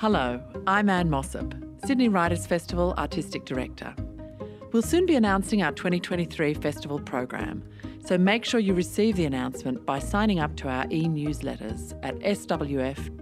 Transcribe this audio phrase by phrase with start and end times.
[0.00, 1.54] Hello, I'm Anne Mossop,
[1.86, 3.94] Sydney Writers Festival Artistic Director.
[4.70, 7.64] We'll soon be announcing our 2023 festival program,
[8.04, 12.14] so make sure you receive the announcement by signing up to our e newsletters at
[12.18, 13.14] swf.org.au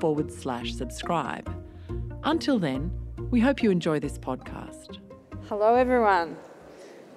[0.00, 1.52] forward slash subscribe.
[2.22, 2.92] Until then,
[3.32, 5.00] we hope you enjoy this podcast.
[5.48, 6.36] Hello, everyone.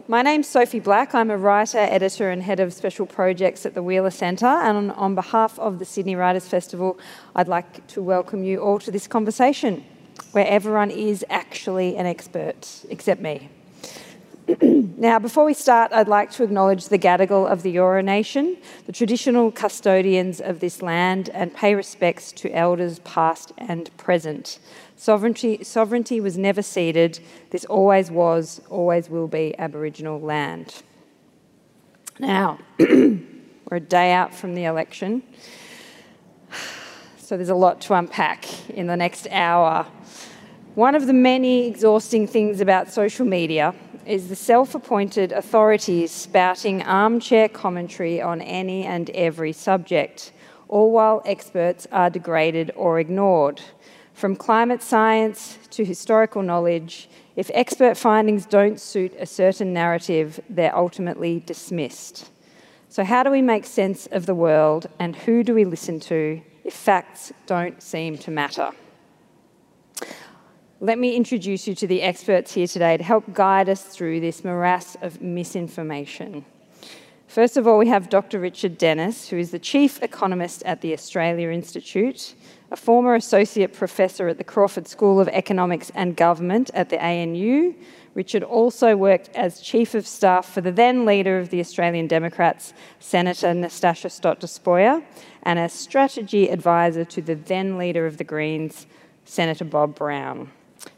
[0.08, 1.16] My name's Sophie Black.
[1.16, 4.46] I'm a writer, editor, and head of special projects at the Wheeler Centre.
[4.46, 7.00] And on, on, behalf of the Sydney Writers Festival,
[7.36, 9.84] I'd like to welcome you all to this conversation
[10.32, 13.50] where everyone is actually an expert, except me.
[14.62, 18.92] now, before we start, I'd like to acknowledge the Gadigal of the Eora Nation, the
[18.92, 24.60] traditional custodians of this land, and pay respects to elders past and present.
[24.98, 27.20] Sovereignty, sovereignty was never ceded.
[27.50, 30.84] This always was, always will be Aboriginal land.
[32.18, 33.20] Now, we're
[33.72, 35.22] a day out from the election,
[37.18, 39.86] so there's a lot to unpack in the next hour.
[40.76, 46.84] One of the many exhausting things about social media is the self appointed authorities spouting
[46.84, 50.32] armchair commentary on any and every subject,
[50.70, 53.62] all while experts are degraded or ignored.
[54.16, 60.76] From climate science to historical knowledge, if expert findings don't suit a certain narrative, they're
[60.76, 62.32] ultimately dismissed.
[62.88, 66.42] So, how do we make sense of the world and who do we listen to
[66.64, 68.72] if facts don't seem to matter?
[70.80, 74.46] Let me introduce you to the experts here today to help guide us through this
[74.46, 76.46] morass of misinformation.
[77.28, 78.40] First of all, we have Dr.
[78.40, 82.34] Richard Dennis, who is the Chief Economist at the Australia Institute
[82.72, 87.74] a former associate professor at the Crawford School of Economics and Government at the ANU.
[88.16, 92.74] Richard also worked as Chief of Staff for the then leader of the Australian Democrats,
[93.00, 95.04] Senator Natasha Stott Despoja,
[95.44, 98.88] and as strategy advisor to the then leader of the Greens,
[99.26, 100.50] Senator Bob Brown.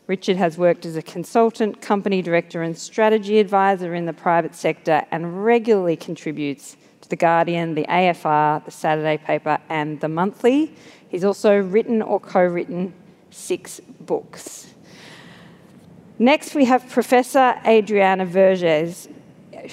[0.06, 5.04] Richard has worked as a consultant, company director, and strategy advisor in the private sector
[5.12, 10.74] and regularly contributes to The Guardian, the AFR, the Saturday paper, and The Monthly.
[11.10, 12.94] He's also written or co written
[13.30, 14.74] six books.
[16.20, 19.08] Next, we have Professor Adriana Verges,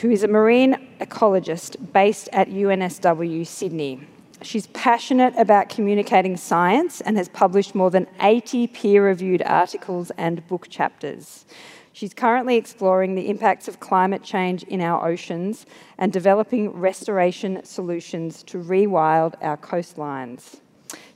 [0.01, 4.07] who is a marine ecologist based at UNSW Sydney.
[4.43, 10.47] She's passionate about communicating science and has published more than 80 peer reviewed articles and
[10.47, 11.47] book chapters.
[11.95, 15.65] She's currently exploring the impacts of climate change in our oceans
[15.97, 20.61] and developing restoration solutions to rewild our coastlines.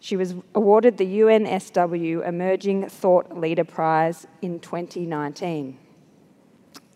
[0.01, 5.79] She was awarded the UNSW Emerging Thought Leader Prize in 2019.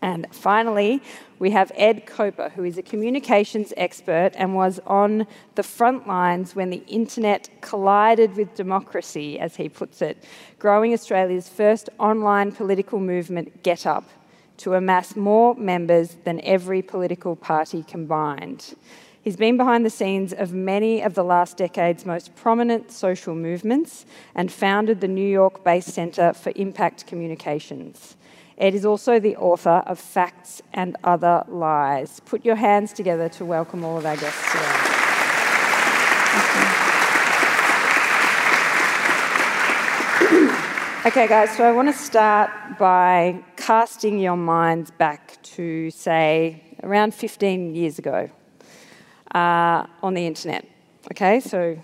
[0.01, 1.01] And finally,
[1.39, 5.25] we have Ed Coper, who is a communications expert and was on
[5.55, 10.25] the front lines when the internet collided with democracy, as he puts it,
[10.59, 14.09] growing Australia's first online political movement, Get Up,
[14.57, 18.75] to amass more members than every political party combined.
[19.23, 24.05] He's been behind the scenes of many of the last decade's most prominent social movements
[24.35, 28.17] and founded the New York based Centre for Impact Communications.
[28.57, 32.19] Ed is also the author of Facts and Other Lies.
[32.25, 34.89] Put your hands together to welcome all of our guests today.
[41.05, 47.13] Okay, guys, so I want to start by casting your minds back to, say, around
[47.13, 48.29] 15 years ago
[49.33, 50.67] uh, on the internet.
[51.11, 51.77] Okay, so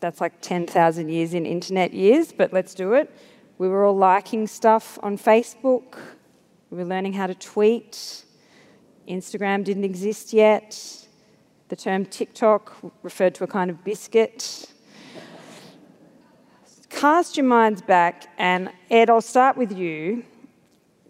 [0.00, 3.14] that's like 10,000 years in internet years, but let's do it.
[3.58, 5.98] We were all liking stuff on Facebook,
[6.70, 8.24] we were learning how to tweet.
[9.08, 11.06] Instagram didn't exist yet.
[11.68, 14.66] The term TikTok referred to a kind of biscuit.
[16.88, 20.24] Cast your minds back, and Ed, I'll start with you.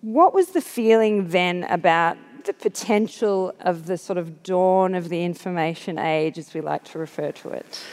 [0.00, 5.24] What was the feeling then about the potential of the sort of dawn of the
[5.24, 7.84] information age, as we like to refer to it?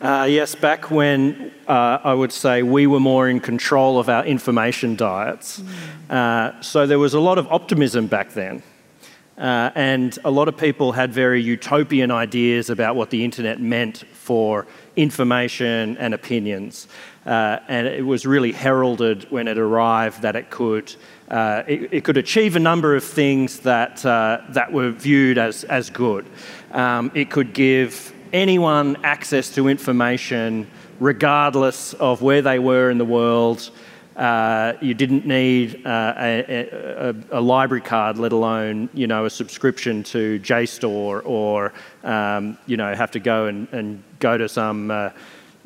[0.00, 4.26] Uh, yes, back when uh, I would say we were more in control of our
[4.26, 5.60] information diets.
[5.60, 6.10] Mm.
[6.10, 8.62] Uh, so there was a lot of optimism back then.
[9.38, 14.04] Uh, and a lot of people had very utopian ideas about what the internet meant
[14.12, 14.66] for
[14.96, 16.88] information and opinions.
[17.26, 20.94] Uh, and it was really heralded when it arrived that it could
[21.30, 25.64] uh, it, it, could achieve a number of things that, uh, that were viewed as,
[25.64, 26.24] as good.
[26.72, 30.68] Um, it could give anyone access to information
[31.00, 33.70] regardless of where they were in the world.
[34.14, 39.30] Uh, you didn't need uh, a, a, a, library card, let alone you know a
[39.30, 44.90] subscription to JSTOR, or um, you know have to go and, and go to some
[44.90, 45.10] uh,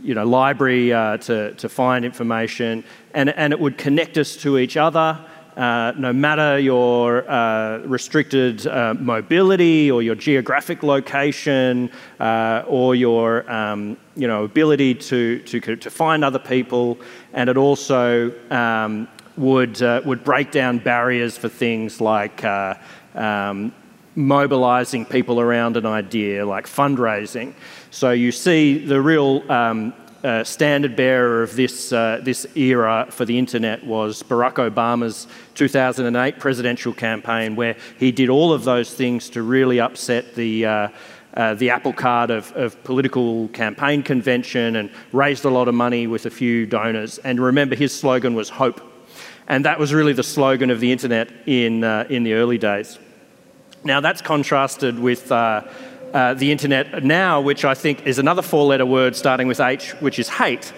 [0.03, 2.85] you know, library uh, to, to find information,
[3.15, 5.19] and, and it would connect us to each other.
[5.61, 13.45] Uh, no matter your uh, restricted uh, mobility or your geographic location uh, or your
[13.53, 16.99] um, you know, ability to, to, to find other people,
[17.35, 22.75] and it also um, would, uh, would break down barriers for things like uh,
[23.15, 23.71] um,
[24.15, 27.53] mobilizing people around an idea, like fundraising.
[27.91, 33.25] So you see the real um, uh, standard bearer of this, uh, this era for
[33.25, 39.31] the internet was Barack Obama's 2008 presidential campaign, where he did all of those things
[39.31, 40.88] to really upset the, uh,
[41.34, 46.06] uh, the apple cart of, of, political campaign convention and raised a lot of money
[46.06, 47.19] with a few donors.
[47.19, 48.81] And remember, his slogan was hope.
[49.49, 52.99] And that was really the slogan of the internet in, uh, in the early days.
[53.84, 55.32] Now, that's contrasted with
[56.12, 59.93] uh, the internet now, which I think is another four letter word starting with H,
[60.01, 60.73] which is hate.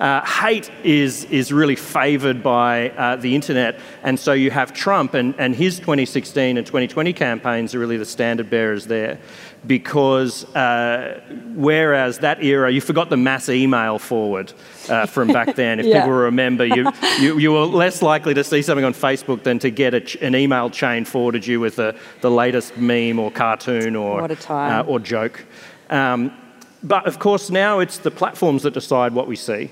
[0.00, 5.14] Uh, hate is, is really favoured by uh, the internet, and so you have Trump,
[5.14, 9.18] and, and his 2016 and 2020 campaigns are really the standard bearers there
[9.66, 11.20] because uh,
[11.54, 14.52] whereas that era, you forgot the mass email forward
[14.88, 15.80] uh, from back then.
[15.80, 16.00] If yeah.
[16.00, 19.70] people remember, you, you, you, were less likely to see something on Facebook than to
[19.70, 24.22] get ch- an email chain forwarded you with the, the latest meme or cartoon or,
[24.48, 25.44] uh, or joke.
[25.90, 26.36] Um,
[26.82, 29.70] but of course, now it's the platforms that decide what we see.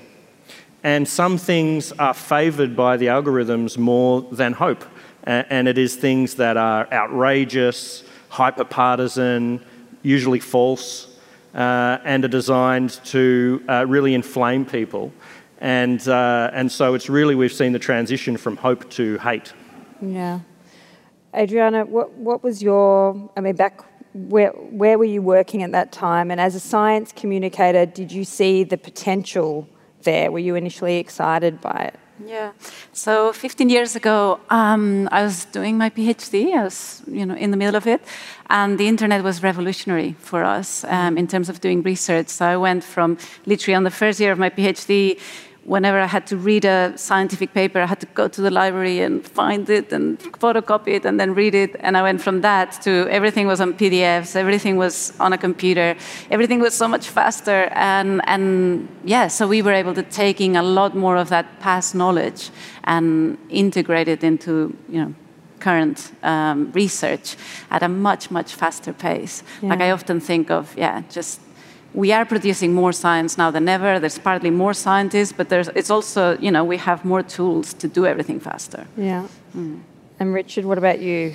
[0.83, 4.85] And some things are favoured by the algorithms more than hope.
[5.25, 9.61] And it is things that are outrageous, hyper partisan,
[10.07, 11.09] usually false,
[11.55, 15.13] uh, and are designed to uh, really inflame people.
[15.61, 19.53] And, uh, and so it's really, we've seen the transition from hope to hate.
[20.01, 20.41] Yeah.
[21.35, 23.81] Adriana, what, what was your, I mean, back
[24.13, 26.31] where, where were you working at that time?
[26.31, 29.69] And as a science communicator, did you see the potential
[30.03, 30.31] there?
[30.31, 32.01] Were you initially excited by it?
[32.25, 32.53] Yeah.
[32.93, 36.55] So 15 years ago, um, I was doing my PhD.
[36.55, 38.01] I was, you know, in the middle of it,
[38.49, 42.29] and the internet was revolutionary for us um, in terms of doing research.
[42.29, 45.21] So I went from literally on the first year of my PhD
[45.67, 49.01] whenever I had to read a scientific paper, I had to go to the library
[49.01, 51.75] and find it and photocopy it and then read it.
[51.81, 55.97] And I went from that to everything was on PDFs, everything was on a computer,
[56.31, 57.69] everything was so much faster.
[57.73, 61.95] And, and yeah, so we were able to taking a lot more of that past
[61.95, 62.51] knowledge
[62.85, 65.15] and integrate it into, you know,
[65.59, 67.37] current um, research
[67.71, 69.43] at a much, much faster pace.
[69.61, 69.71] Yeah.
[69.71, 71.41] Like I often think of, yeah, just
[71.97, 73.99] we are producing more science now than ever.
[73.99, 77.89] There's partly more scientists, but there's, it's also, you know, we have more tools to
[77.89, 78.87] do everything faster.
[78.99, 79.27] Yeah.
[79.57, 79.81] Mm.
[80.21, 81.35] And Richard, what about you?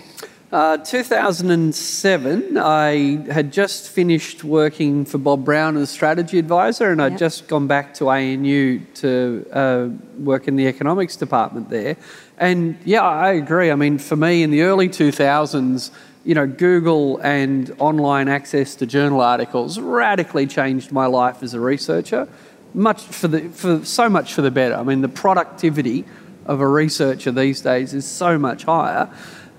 [0.51, 7.17] Uh, 2007, I had just finished working for Bob Brown as strategy advisor, and I'd
[7.17, 9.87] just gone back to ANU to uh,
[10.17, 11.95] work in the economics department there.
[12.37, 13.71] And yeah, I agree.
[13.71, 15.89] I mean, for me, in the early 2000s,
[16.23, 21.59] you know, Google and online access to journal articles radically changed my life as a
[21.59, 22.27] researcher.
[22.73, 24.75] Much for the for so much for the better.
[24.75, 26.05] I mean, the productivity
[26.45, 29.09] of a researcher these days is so much higher.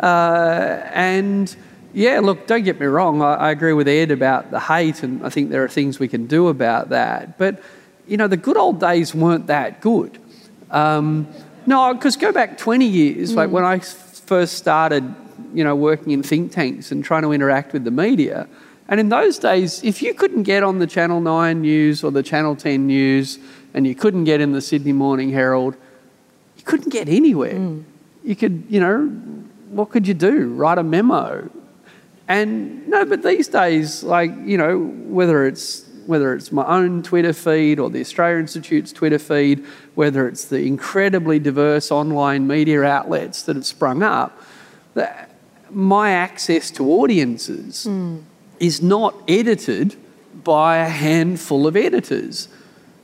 [0.00, 1.54] Uh, and
[1.92, 3.20] yeah, look, don't get me wrong.
[3.22, 6.08] I, I, agree with Ed about the hate, and I think there are things we
[6.08, 7.38] can do about that.
[7.38, 7.62] But
[8.06, 10.18] you know, the good old days weren't that good.
[10.70, 11.28] Um,
[11.66, 13.36] no, because go back 20 years, mm.
[13.36, 15.14] like when I first started
[15.52, 18.48] you know, working in think tanks and trying to interact with the media.
[18.88, 22.22] And in those days, if you couldn't get on the Channel 9 news or the
[22.22, 23.38] Channel 10 news
[23.74, 25.76] and you couldn't get in the Sydney Morning Herald,
[26.56, 27.54] you couldn't get anywhere.
[27.54, 27.84] Mm.
[28.24, 29.06] You could, you know,
[29.70, 30.52] what could you do?
[30.54, 31.50] Write a memo.
[32.28, 37.32] And no, but these days, like, you know, whether it's whether it's my own Twitter
[37.32, 43.42] feed or the Australia Institute's Twitter feed, whether it's the incredibly diverse online media outlets
[43.42, 44.42] that have sprung up,
[45.74, 48.22] my access to audiences mm.
[48.60, 49.96] is not edited
[50.44, 52.48] by a handful of editors.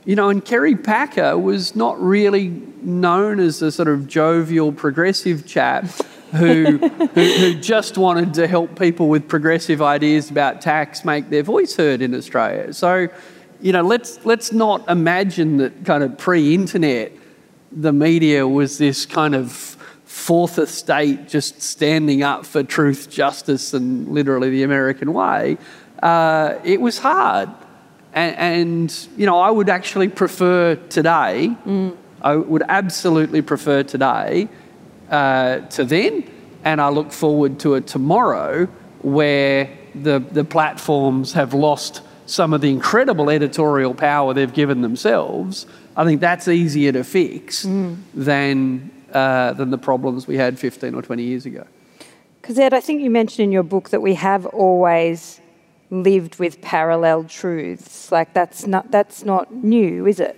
[0.05, 2.49] You know, and Kerry Packer was not really
[2.81, 5.85] known as a sort of jovial, progressive chap
[6.31, 11.43] who, who, who, just wanted to help people with progressive ideas about tax make their
[11.43, 12.71] voice heard in Australia.
[12.73, 13.07] So,
[13.61, 17.11] you know, let's, let's not imagine that kind of pre internet
[17.71, 19.75] the media was this kind of
[20.19, 25.57] fourth estate just standing up for truth, justice, and literally the American way,
[26.03, 27.49] uh, it was hard.
[28.13, 31.95] And, and, you know, I would actually prefer today, mm.
[32.21, 34.49] I would absolutely prefer today
[35.09, 36.29] uh, to then,
[36.63, 38.65] and I look forward to a tomorrow
[39.01, 45.65] where the, the platforms have lost some of the incredible editorial power they've given themselves,
[45.95, 47.97] I think that's easier to fix mm.
[48.13, 51.65] than, uh, than the problems we had 15 or 20 years ago.
[52.41, 55.41] Because, Ed, I think you mentioned in your book that we have always
[55.89, 58.11] lived with parallel truths.
[58.11, 60.37] Like, that's not, that's not new, is it?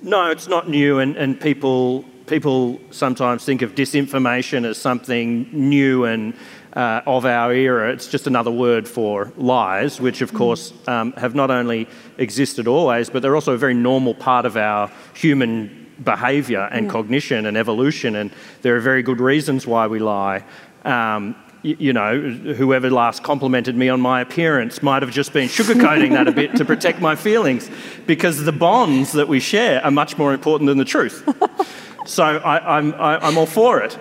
[0.00, 6.04] No, it's not new, and, and people, people sometimes think of disinformation as something new
[6.04, 6.34] and
[6.74, 7.92] uh, of our era.
[7.92, 11.88] It's just another word for lies, which of course um, have not only
[12.18, 17.46] existed always, but they're also a very normal part of our human behaviour and cognition
[17.46, 18.30] and evolution, and
[18.62, 20.44] there are very good reasons why we lie.
[20.84, 26.12] Um, you know, whoever last complimented me on my appearance might have just been sugarcoating
[26.12, 27.68] that a bit to protect my feelings
[28.06, 31.28] because the bonds that we share are much more important than the truth.
[32.06, 33.98] So I, I'm, I'm all for it.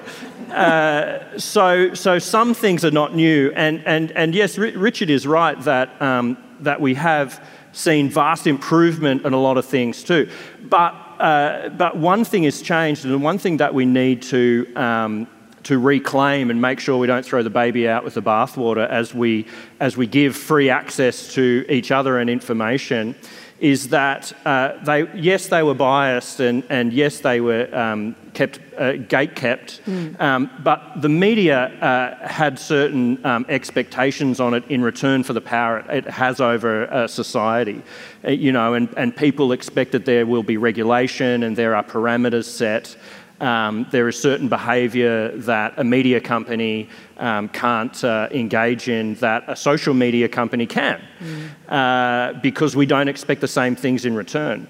[0.51, 3.51] Uh, so, so some things are not new.
[3.55, 8.47] And, and, and yes, R- Richard is right that, um, that we have seen vast
[8.47, 10.29] improvement in a lot of things too.
[10.63, 15.27] But, uh, but one thing has changed, and one thing that we need to, um,
[15.63, 19.13] to reclaim and make sure we don't throw the baby out with the bathwater as
[19.13, 19.45] we,
[19.79, 23.15] as we give free access to each other and information
[23.59, 28.59] is that uh, they, yes, they were biased and, and yes, they were um, kept,
[28.77, 30.19] uh, gate kept, mm.
[30.21, 35.41] um, but the media uh, had certain um, expectations on it in return for the
[35.41, 37.81] power it has over uh, society.
[38.23, 41.83] Uh, you know, and, and people expect that there will be regulation and there are
[41.83, 42.95] parameters set.
[43.39, 49.43] Um, there is certain behaviour that a media company um, can't uh, engage in that
[49.47, 51.49] a social media company can, mm.
[51.69, 54.67] uh, because we don't expect the same things in return.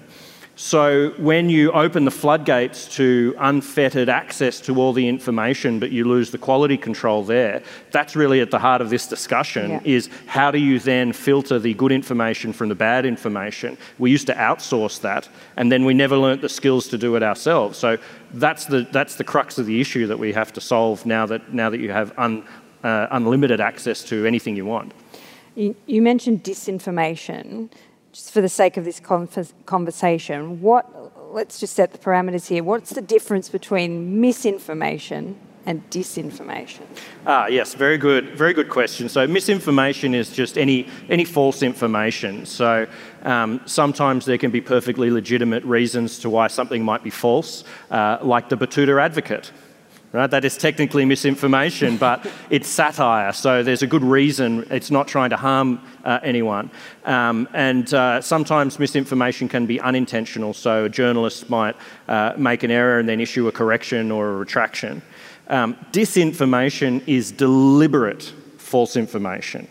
[0.60, 6.02] So, when you open the floodgates to unfettered access to all the information, but you
[6.02, 7.62] lose the quality control there,
[7.92, 9.80] that's really at the heart of this discussion yeah.
[9.84, 13.78] is how do you then filter the good information from the bad information?
[14.00, 17.22] We used to outsource that, and then we never learnt the skills to do it
[17.22, 17.78] ourselves.
[17.78, 17.96] So,
[18.34, 21.54] that's the, that's the crux of the issue that we have to solve now that,
[21.54, 22.44] now that you have un,
[22.82, 24.92] uh, unlimited access to anything you want.
[25.54, 27.70] You, you mentioned disinformation
[28.18, 29.00] just for the sake of this
[29.64, 32.64] conversation, what, let's just set the parameters here.
[32.64, 36.82] What's the difference between misinformation and disinformation?
[37.28, 39.08] Ah, yes, very good, very good question.
[39.08, 42.44] So misinformation is just any any false information.
[42.44, 42.88] So
[43.22, 48.18] um, sometimes there can be perfectly legitimate reasons to why something might be false, uh,
[48.20, 49.52] like the Betoota Advocate.
[50.10, 50.30] Right?
[50.30, 54.66] That is technically misinformation, but it's satire, so there's a good reason.
[54.70, 56.70] It's not trying to harm uh, anyone.
[57.04, 61.76] Um, and uh, sometimes misinformation can be unintentional, so a journalist might
[62.08, 65.02] uh, make an error and then issue a correction or a retraction.
[65.48, 69.68] Um, disinformation is deliberate false information.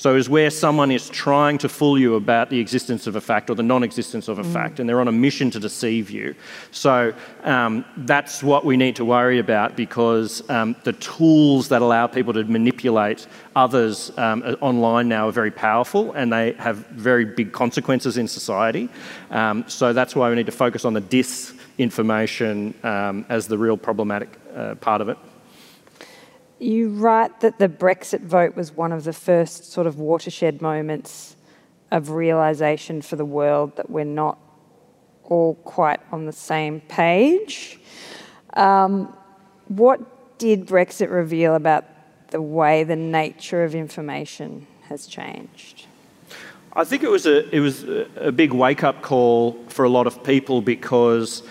[0.00, 3.50] So is where someone is trying to fool you about the existence of a fact
[3.50, 4.50] or the non-existence of a mm.
[4.50, 6.34] fact, and they're on a mission to deceive you.
[6.70, 7.12] So
[7.44, 12.32] um, that's what we need to worry about because um, the tools that allow people
[12.32, 18.16] to manipulate others um, online now are very powerful, and they have very big consequences
[18.16, 18.88] in society.
[19.30, 23.76] Um, so that's why we need to focus on the disinformation um, as the real
[23.76, 25.18] problematic uh, part of it.
[26.60, 31.34] You write that the Brexit vote was one of the first sort of watershed moments
[31.90, 34.38] of realization for the world that we're not
[35.24, 37.80] all quite on the same page.
[38.54, 39.16] Um,
[39.68, 41.86] what did Brexit reveal about
[42.28, 45.86] the way the nature of information has changed?
[46.74, 47.84] I think it was a it was
[48.16, 51.42] a big wake up call for a lot of people because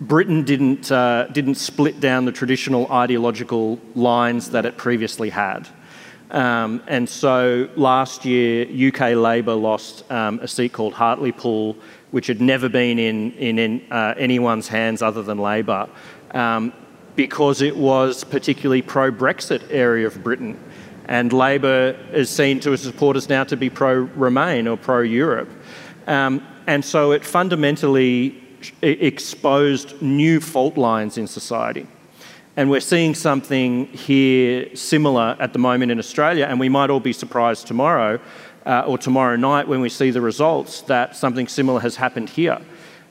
[0.00, 5.68] Britain didn't, uh, didn't split down the traditional ideological lines that it previously had.
[6.30, 11.76] Um, and so last year, UK Labor lost um, a seat called Hartlepool,
[12.10, 15.88] which had never been in, in, in uh, anyone's hands other than Labor,
[16.32, 16.72] um,
[17.16, 20.58] because it was particularly pro Brexit area of Britain.
[21.06, 25.48] And Labor is seen to its supporters now to be pro Remain or pro Europe.
[26.06, 28.47] Um, and so it fundamentally
[28.82, 31.86] exposed new fault lines in society.
[32.56, 37.00] And we're seeing something here similar at the moment in Australia, and we might all
[37.00, 38.20] be surprised tomorrow
[38.66, 42.60] uh, or tomorrow night when we see the results that something similar has happened here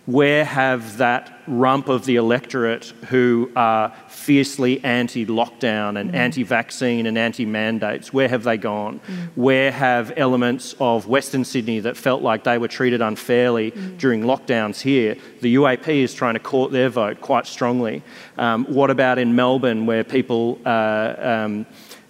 [0.07, 6.15] where have that rump of the electorate who are fiercely anti lockdown and mm.
[6.15, 9.01] anti vaccine and anti mandates, where have they gone?
[9.01, 9.29] Mm.
[9.35, 13.97] Where have elements of Western Sydney that felt like they were treated unfairly mm.
[13.97, 15.17] during lockdowns here?
[15.41, 18.01] The UAP is trying to court their vote quite strongly.
[18.37, 21.65] Um, what about in Melbourne, where people uh, um,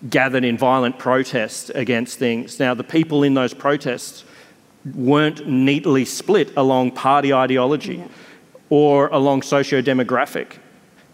[0.07, 2.59] gathered in violent protest against things?
[2.59, 4.23] Now, the people in those protests
[4.95, 8.07] weren't neatly split along party ideology yeah.
[8.69, 10.57] or along socio demographic.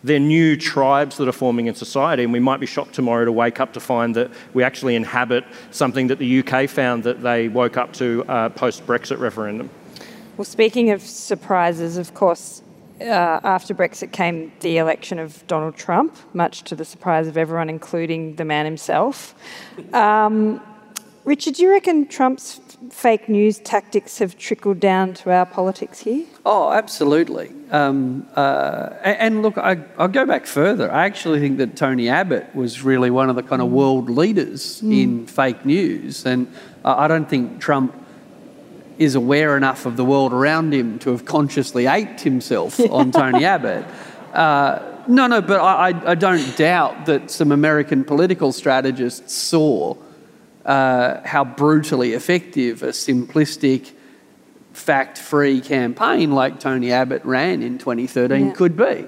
[0.04, 3.32] They're new tribes that are forming in society, and we might be shocked tomorrow to
[3.32, 7.48] wake up to find that we actually inhabit something that the UK found that they
[7.48, 9.70] woke up to uh, post Brexit referendum.
[10.36, 12.64] Well, speaking of surprises, of course,
[13.00, 17.70] uh, after Brexit came the election of Donald Trump, much to the surprise of everyone,
[17.70, 19.36] including the man himself.
[19.94, 20.62] Um,
[21.26, 26.26] Richard, do you reckon Trump's fake news tactics have trickled down to our politics here?
[26.46, 27.52] Oh, absolutely.
[27.72, 30.92] Um, uh, and, and, look, I, will go back further.
[30.92, 33.72] I actually think that Tony Abbott was really one of the kind of mm.
[33.72, 35.02] world leaders mm.
[35.02, 36.26] in fake news.
[36.26, 36.54] And
[36.84, 37.96] I don't think Trump
[38.98, 43.46] is aware enough of the world around him to have consciously aped himself on Tony
[43.46, 43.86] Abbott.
[44.34, 49.96] Uh, no, no, but I, I, don't doubt that some American political strategists saw
[50.66, 53.92] uh, how brutally effective a simplistic,
[54.74, 58.54] fact free campaign like Tony Abbott ran in 2013 yeah.
[58.54, 59.06] could be.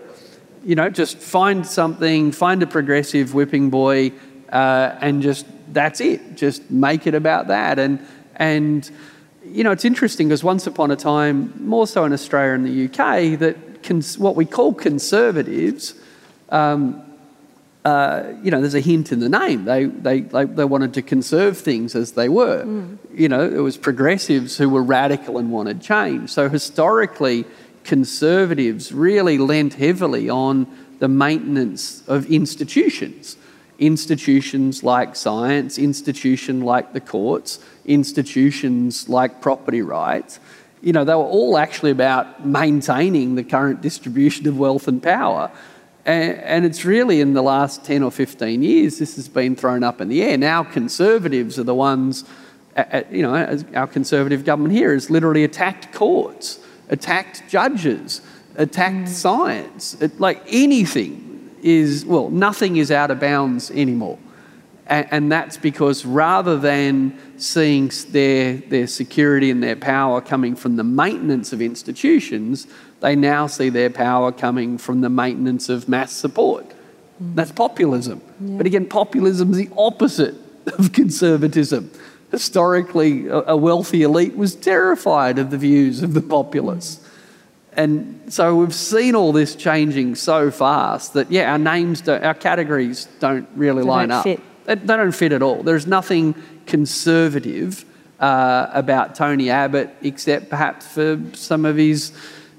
[0.63, 4.11] You know, just find something, find a progressive whipping boy,
[4.51, 6.35] uh, and just that's it.
[6.35, 7.79] Just make it about that.
[7.79, 8.89] And, and
[9.43, 12.85] you know, it's interesting because once upon a time, more so in Australia and the
[12.85, 15.93] UK, that cons- what we call conservatives,
[16.49, 17.01] um,
[17.85, 19.63] uh, you know, there's a hint in the name.
[19.65, 22.65] They, they, they, they, wanted to conserve things as they were.
[22.65, 22.97] Mm.
[23.13, 26.31] You know, it was progressives who were radical and wanted change.
[26.31, 27.45] So historically,
[27.83, 30.65] conservatives really lent heavily on
[30.97, 33.37] the maintenance of institutions.
[33.77, 40.39] Institutions like science, institutions like the courts, institutions like property rights.
[40.81, 45.51] You know, they were all actually about maintaining the current distribution of wealth and power.
[46.05, 49.83] And, and, it's really in the last 10 or 15 years, this has been thrown
[49.83, 50.37] up in the air.
[50.37, 52.25] Now, conservatives are the ones,
[53.09, 56.59] you know, our conservative government here has literally attacked courts,
[56.89, 58.21] attacked judges,
[58.55, 59.07] attacked mm.
[59.07, 59.99] science.
[59.99, 64.19] It, like anything is, well, nothing is out of bounds anymore.
[64.87, 70.75] And, and that's because rather than seeing their, their security and their power coming from
[70.75, 72.67] the maintenance of institutions,
[73.01, 76.65] they now see their power coming from the maintenance of mass support.
[77.21, 77.35] Mm.
[77.35, 78.21] That's populism.
[78.39, 78.57] Yeah.
[78.57, 80.35] But again, populism is the opposite
[80.79, 81.91] of conservatism.
[82.31, 86.99] Historically, a wealthy elite was terrified of the views of the populace.
[87.77, 93.07] And so we've seen all this changing so fast that, yeah, our names, our categories
[93.19, 94.23] don't really they line don't up.
[94.23, 94.41] Fit.
[94.65, 95.61] They, they don't fit at all.
[95.61, 97.85] There's nothing conservative
[98.19, 102.11] uh, about Tony Abbott except perhaps for some of his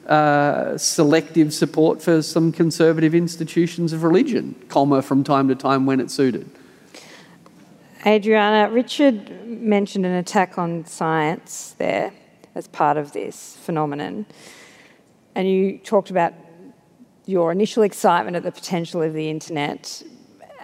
[0.09, 6.01] uh, selective support for some conservative institutions of religion, comma, from time to time when
[6.01, 6.49] it suited.
[8.07, 12.12] Adriana, Richard mentioned an attack on science there
[12.55, 14.27] as part of this phenomenon.
[15.35, 16.33] And you talked about
[17.27, 20.03] your initial excitement at the potential of the internet.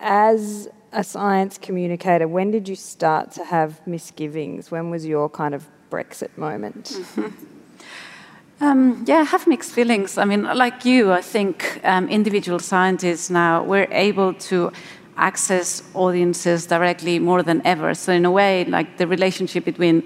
[0.01, 4.71] As a science communicator, when did you start to have misgivings?
[4.71, 6.85] When was your kind of Brexit moment?
[6.85, 7.47] Mm-hmm.
[8.63, 10.17] Um, yeah, I have mixed feelings.
[10.19, 14.71] I mean, like you, I think um, individual scientists now we're able to
[15.17, 17.93] access audiences directly more than ever.
[17.95, 20.05] So in a way, like the relationship between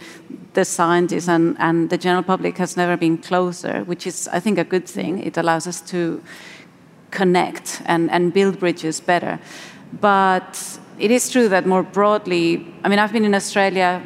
[0.55, 4.57] the scientists and, and the general public has never been closer, which is, I think,
[4.57, 5.23] a good thing.
[5.23, 6.23] It allows us to
[7.11, 9.39] connect and, and build bridges better.
[10.01, 14.01] But it is true that more broadly, I mean, I've been in Australia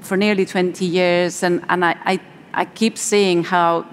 [0.00, 2.20] for nearly 20 years, and, and I, I
[2.54, 3.84] I keep seeing how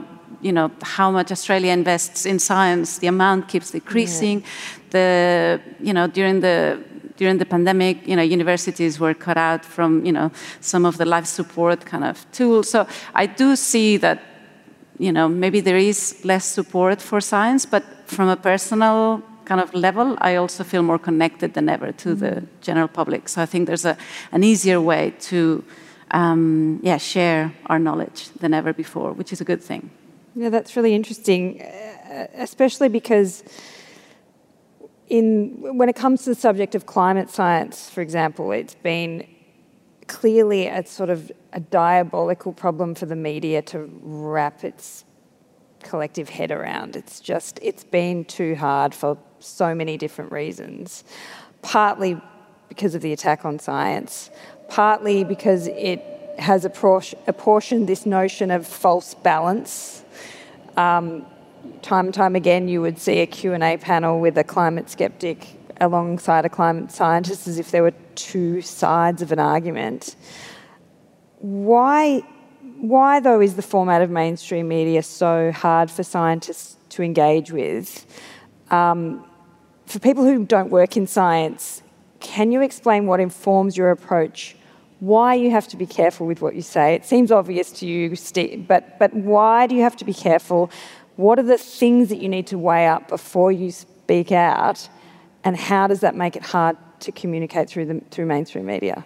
[0.42, 3.00] you know how much Australia invests in science.
[3.00, 4.42] The amount keeps decreasing.
[4.42, 4.48] Yeah.
[4.90, 6.80] The you know during the
[7.18, 11.06] during the pandemic, you know, universities were cut out from you know some of the
[11.06, 12.70] life support kind of tools.
[12.70, 14.22] So I do see that
[15.00, 19.74] you know maybe there is less support for science, but from a personal kind of
[19.74, 22.20] level, I also feel more connected than ever to mm -hmm.
[22.20, 23.30] the general public.
[23.30, 23.96] So I think there's a,
[24.32, 25.64] an easier way to
[26.12, 29.90] um, yeah, share our knowledge than ever before, which is a good thing.
[30.36, 33.44] Yeah, that's really interesting, uh, especially because
[35.08, 39.28] in when it comes to the subject of climate science, for example, it's been
[40.08, 45.06] clearly a sort of a diabolical problem for the media to wrap its
[45.84, 46.96] collective head around.
[46.96, 51.04] It's just it's been too hard for so many different reasons.
[51.62, 52.20] Partly
[52.68, 54.32] because of the attack on science,
[54.70, 56.04] partly because it
[56.38, 60.04] has apportioned this notion of false balance.
[60.76, 61.26] Um,
[61.82, 66.46] time and time again, you would see a Q&A panel with a climate skeptic alongside
[66.46, 70.16] a climate scientist as if there were two sides of an argument.
[71.40, 72.24] Why
[72.80, 78.06] why, though, is the format of mainstream media so hard for scientists to engage with?
[78.70, 79.26] Um,
[79.86, 81.82] for people who don't work in science,
[82.26, 84.56] can you explain what informs your approach?
[85.00, 86.96] Why you have to be careful with what you say?
[86.96, 90.72] It seems obvious to you, Steve, but, but why do you have to be careful?
[91.18, 94.90] What are the things that you need to weigh up before you speak out?
[95.44, 99.06] And how does that make it hard to communicate through, the, through mainstream media?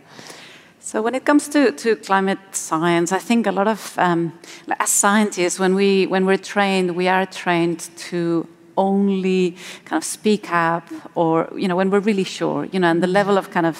[0.79, 4.39] So when it comes to, to climate science, I think a lot of um,
[4.79, 8.47] as scientists, when we when we're trained, we are trained to
[8.80, 13.02] only kind of speak up, or you know, when we're really sure, you know, and
[13.02, 13.76] the level of kind of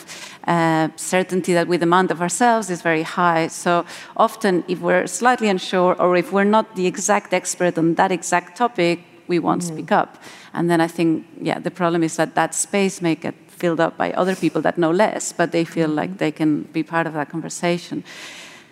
[0.48, 3.50] uh, certainty that we demand of ourselves is very high.
[3.50, 3.86] So
[4.16, 8.58] often, if we're slightly unsure, or if we're not the exact expert on that exact
[8.58, 9.68] topic, we won't mm.
[9.68, 10.10] speak up.
[10.54, 13.98] And then I think, yeah, the problem is that that space may get filled up
[13.98, 17.14] by other people that know less, but they feel like they can be part of
[17.14, 18.04] that conversation.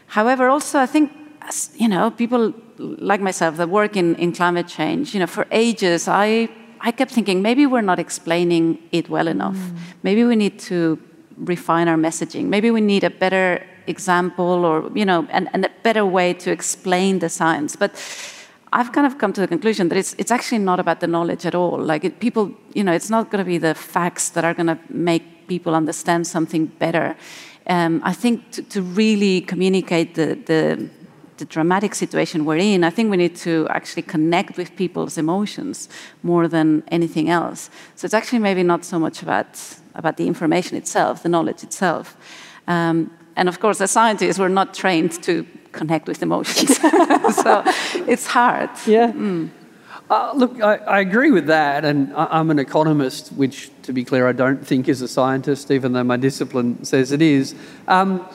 [0.08, 1.12] However, also, I think,
[1.76, 6.08] you know, people like myself that work in, in climate change, you know, for ages,
[6.08, 9.56] I, I kept thinking maybe we're not explaining it well enough.
[9.56, 9.78] Mm.
[10.04, 11.00] Maybe we need to
[11.38, 12.46] refine our messaging.
[12.46, 16.52] Maybe we need a better example or, you know, and, and a better way to
[16.52, 17.76] explain the science.
[17.76, 17.92] But
[18.74, 21.46] I've kind of come to the conclusion that it's, it's actually not about the knowledge
[21.46, 21.80] at all.
[21.80, 24.68] Like it, people, you know, it's not going to be the facts that are going
[24.68, 27.16] to make people understand something better.
[27.68, 30.90] Um, I think to, to, really communicate the, the,
[31.38, 35.90] the dramatic situation we're in, I think we need to actually connect with people's emotions
[36.24, 37.70] more than anything else.
[37.96, 39.48] So it's actually maybe not so much about
[39.96, 42.16] about the information itself, the knowledge itself.
[42.68, 46.78] Um, and of course, as scientists, we're not trained to connect with emotions.
[47.44, 47.64] so
[48.08, 48.70] it's hard.
[48.86, 49.12] Yeah.
[49.12, 49.50] Mm.
[50.10, 54.06] Uh, look, I, I, agree with that, and I, am an economist, which, to be
[54.06, 57.56] clear, I don't think is a scientist, even though my discipline says it is.
[57.90, 58.26] Um,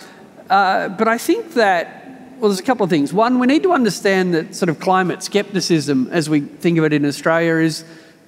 [0.51, 2.02] uh, but I think that,
[2.43, 3.13] well, there's a couple of things.
[3.13, 6.93] One, we need to understand that sort of climate skepticism, as we think of it
[6.93, 7.85] in Australia, is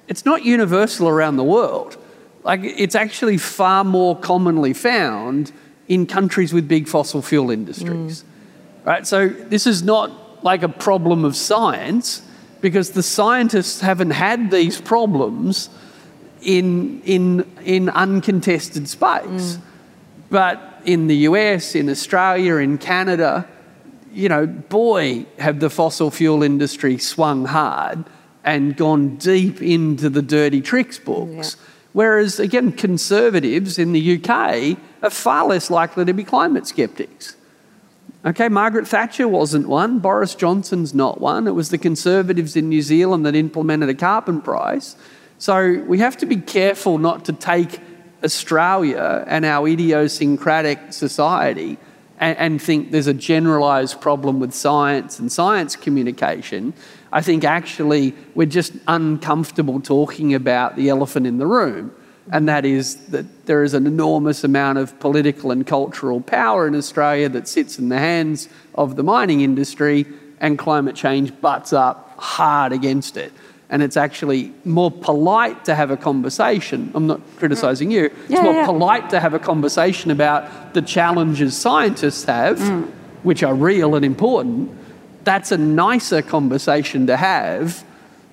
[0.07, 1.97] it's not universal around the world.
[2.41, 5.51] Like, it's actually far more commonly found
[5.89, 8.23] in countries with big fossil fuel industries.
[8.23, 8.85] Mm.
[8.85, 9.05] Right?
[9.05, 12.21] So this is not like a problem of science
[12.61, 15.69] because the scientists haven't had these problems
[16.41, 19.57] in, in, in uncontested space.
[19.57, 19.61] Mm.
[20.29, 23.49] But in the US, in Australia, in Canada,
[24.15, 28.05] you know, boy, have the fossil fuel industry swung hard
[28.45, 31.57] and gone deep into the dirty tricks books.
[31.59, 31.67] Yeah.
[31.93, 37.35] Whereas, again, conservatives in the UK are far less likely to be climate skeptics.
[38.25, 41.47] Okay, Margaret Thatcher wasn't one, Boris Johnson's not one.
[41.47, 44.95] It was the Conservatives in New Zealand that implemented a carbon price.
[45.37, 47.79] So we have to be careful not to take
[48.23, 51.77] Australia and our idiosyncratic society
[52.19, 56.73] and, and think there's a generalised problem with science and science communication.
[57.11, 61.95] I think actually we're just uncomfortable talking about the elephant in the room
[62.31, 66.75] and that is that there is an enormous amount of political and cultural power in
[66.75, 70.05] Australia that sits in the hands of the mining industry,
[70.39, 73.31] and climate change butts up hard against it.
[73.69, 76.91] And it's actually more polite to have a conversation.
[76.93, 78.05] I'm not criticising you.
[78.05, 78.65] It's yeah, more yeah.
[78.65, 82.87] polite to have a conversation about the challenges scientists have, mm.
[83.23, 84.71] which are real and important.
[85.23, 87.83] That's a nicer conversation to have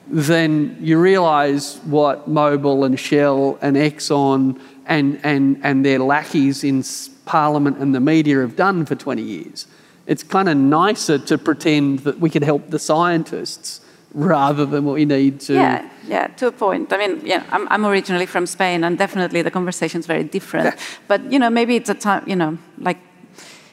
[0.09, 6.85] than you realise what Mobil and Shell and Exxon and, and, and their lackeys in
[7.25, 9.67] Parliament and the media have done for 20 years.
[10.07, 13.81] It's kind of nicer to pretend that we can help the scientists
[14.15, 15.55] rather than what we need to.
[15.55, 16.93] Yeah, yeah, to a point.
[16.93, 20.67] I mean, yeah, I'm, I'm originally from Spain, and definitely the conversation is very different.
[20.67, 20.85] Yeah.
[21.09, 22.99] But you know, maybe it's a time, you know, like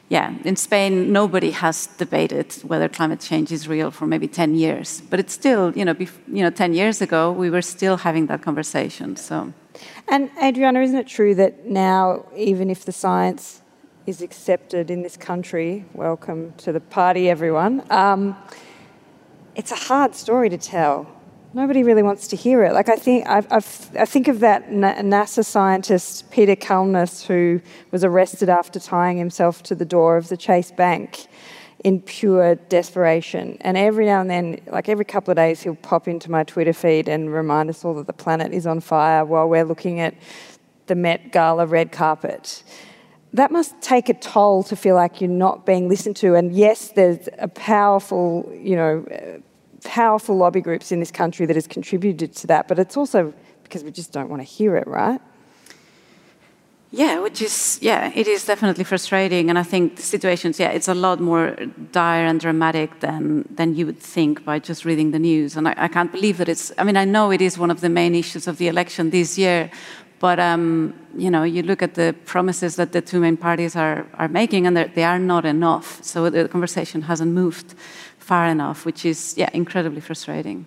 [0.09, 5.01] yeah, in Spain, nobody has debated whether climate change is real for maybe 10 years.
[5.07, 8.41] But it's still, you know, you know 10 years ago, we were still having that
[8.41, 9.15] conversation.
[9.15, 9.53] So.
[10.07, 13.61] And Adriana, isn't it true that now, even if the science
[14.07, 18.35] is accepted in this country, welcome to the party, everyone, um,
[19.59, 21.05] it's a hard story to tell
[21.53, 22.71] nobody really wants to hear it.
[22.71, 27.59] Like I think I've, I've, i think of that NASA scientist Peter Kalmus who
[27.91, 31.27] was arrested after tying himself to the door of the Chase Bank
[31.83, 33.57] in pure desperation.
[33.61, 36.73] And every now and then, like every couple of days, he'll pop into my Twitter
[36.73, 40.13] feed and remind us all that the planet is on fire while we're looking at
[40.87, 42.63] the Met Gala red carpet.
[43.33, 46.35] That must take a toll to feel like you're not being listened to.
[46.35, 49.05] And yes, there's a powerful, you know,
[49.79, 53.83] powerful lobby groups in this country that has contributed to that, but it's also because
[53.83, 55.21] we just don't want to hear it, right?
[56.91, 60.87] Yeah, which is yeah, it is definitely frustrating, and I think the situations yeah, it's
[60.87, 61.55] a lot more
[61.91, 65.55] dire and dramatic than than you would think by just reading the news.
[65.55, 66.71] And I, I can't believe that it's.
[66.79, 69.37] I mean, I know it is one of the main issues of the election this
[69.37, 69.69] year,
[70.19, 74.05] but um, you know, you look at the promises that the two main parties are
[74.13, 76.03] are making, and they are not enough.
[76.03, 77.73] So the conversation hasn't moved
[78.17, 80.65] far enough, which is yeah, incredibly frustrating.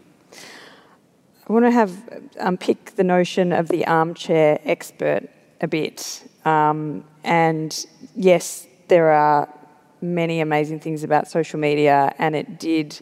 [1.48, 1.92] I want to have
[2.40, 5.28] unpick the notion of the armchair expert
[5.60, 6.28] a bit.
[6.44, 7.86] Um, and
[8.16, 9.48] yes, there are
[10.00, 13.00] many amazing things about social media, and it did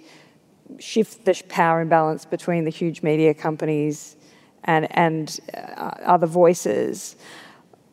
[0.78, 4.16] shift the power imbalance between the huge media companies
[4.64, 7.16] and, and uh, other voices.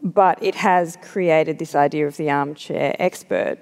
[0.04, 3.58] But it has created this idea of the armchair expert.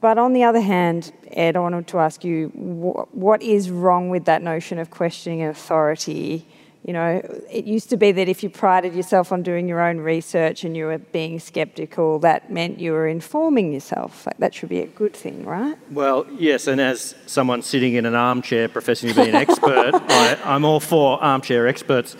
[0.00, 4.08] But on the other hand, Ed, I wanted to ask you wh- what is wrong
[4.08, 6.46] with that notion of questioning authority?
[6.84, 9.98] You know, it used to be that if you prided yourself on doing your own
[9.98, 14.24] research and you were being skeptical, that meant you were informing yourself.
[14.24, 15.76] Like, that should be a good thing, right?
[15.90, 20.38] Well, yes, and as someone sitting in an armchair professing to be an expert, I,
[20.44, 22.16] am all for armchair experts.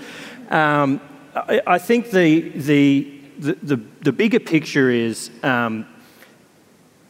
[0.50, 1.00] Um,
[1.34, 5.86] I, I, think the, the, the, the, bigger picture is um,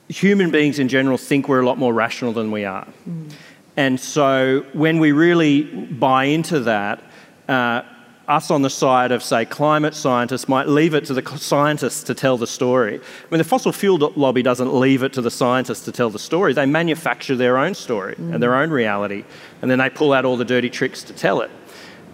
[0.09, 2.87] human beings in general think we're a lot more rational than we are.
[3.09, 3.33] Mm.
[3.77, 7.03] And so when we really buy into that,
[7.51, 7.83] uh,
[8.29, 12.15] us on the side of, say, climate scientists might leave it to the scientists to
[12.15, 12.95] tell the story.
[12.95, 16.19] I mean, the fossil fuel lobby doesn't leave it to the scientists to tell the
[16.19, 16.53] story.
[16.53, 18.33] They manufacture their own story mm.
[18.33, 19.25] and their own reality,
[19.63, 21.51] and then they pull out all the dirty tricks to tell it.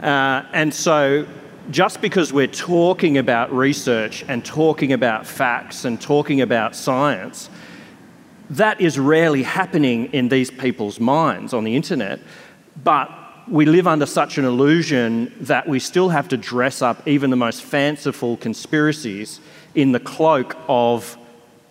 [0.02, 1.26] Uh, and so,
[1.70, 7.50] just because we're talking about research and talking about facts and talking about science,
[8.48, 12.20] that is rarely happening in these people's minds on the internet.
[12.82, 13.10] But
[13.48, 17.36] we live under such an illusion that we still have to dress up even the
[17.36, 19.40] most fanciful conspiracies
[19.74, 21.16] in the cloak of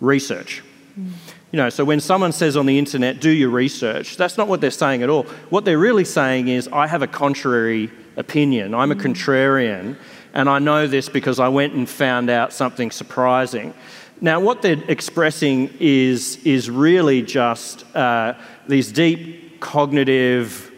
[0.00, 0.62] research.
[0.98, 1.10] Mm.
[1.52, 4.60] You know, so when someone says on the internet, do your research, that's not what
[4.60, 5.24] they're saying at all.
[5.50, 9.02] What they're really saying is, I have a contrary opinion, I'm a mm.
[9.02, 9.96] contrarian,
[10.34, 13.74] and I know this because I went and found out something surprising.
[14.20, 18.34] Now, what they're expressing is, is really just uh,
[18.66, 20.72] these deep cognitive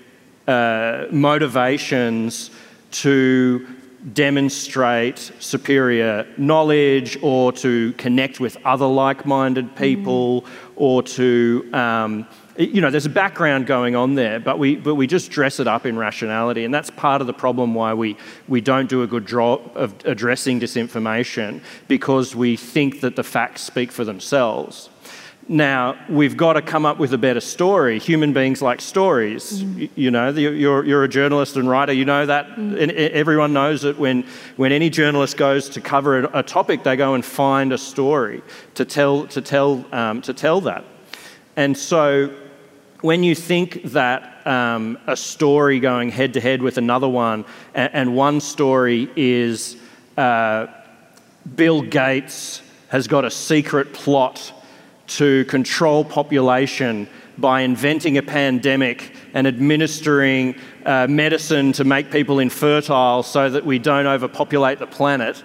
[0.48, 2.50] uh, motivations
[2.90, 3.66] to
[4.14, 10.48] demonstrate superior knowledge or to connect with other like minded people mm.
[10.76, 11.68] or to.
[11.72, 12.26] Um,
[12.58, 15.68] you know, there's a background going on there, but we, but we just dress it
[15.68, 16.64] up in rationality.
[16.64, 18.16] And that's part of the problem why we,
[18.48, 23.62] we don't do a good job of addressing disinformation because we think that the facts
[23.62, 24.88] speak for themselves.
[25.50, 27.98] Now, we've got to come up with a better story.
[27.98, 29.62] Human beings like stories.
[29.62, 29.88] Mm.
[29.94, 32.48] You, know, you're, you're a journalist and writer, you know that.
[32.50, 32.78] Mm.
[32.78, 37.14] And everyone knows that when, when any journalist goes to cover a, topic, they go
[37.14, 38.42] and find a story
[38.74, 40.84] to tell, to tell, um, to tell that.
[41.56, 42.30] And so
[43.00, 47.90] when you think that um, a story going head to head with another one, and,
[47.94, 49.78] and one story is
[50.18, 50.66] uh,
[51.56, 54.52] Bill Gates has got a secret plot
[55.08, 63.22] to control population by inventing a pandemic and administering uh, medicine to make people infertile
[63.22, 65.42] so that we don't overpopulate the planet,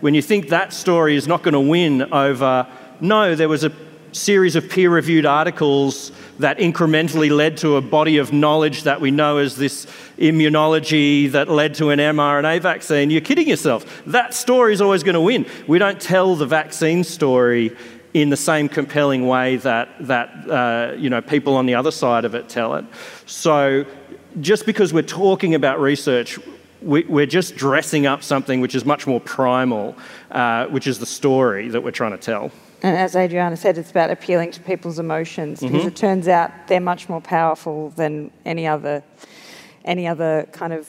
[0.00, 2.66] when you think that story is not going to win over,
[3.00, 3.72] no, there was a
[4.12, 9.10] series of peer reviewed articles that incrementally led to a body of knowledge that we
[9.10, 9.86] know as this
[10.18, 13.10] immunology that led to an mRNA vaccine.
[13.10, 14.02] You're kidding yourself.
[14.06, 15.46] That story is always going to win.
[15.66, 17.76] We don't tell the vaccine story
[18.14, 22.24] in the same compelling way that, that uh, you know, people on the other side
[22.24, 22.84] of it tell it.
[23.26, 23.86] So
[24.40, 26.38] just because we're talking about research,
[26.82, 29.96] we, are just dressing up something which is much more primal,
[30.30, 32.50] uh, which is the story that we're trying to tell.
[32.82, 35.88] And as Adriana said, it's about appealing to people's emotions because mm-hmm.
[35.88, 39.04] it turns out they're much more powerful than any other,
[39.84, 40.88] any other kind of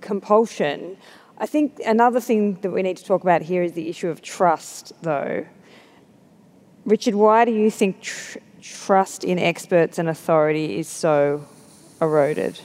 [0.00, 0.96] compulsion.
[1.36, 4.22] I think another thing that we need to talk about here is the issue of
[4.22, 5.46] trust, though.
[6.88, 11.44] Richard, why do you think tr- trust in experts and authority is so
[12.00, 12.58] eroded?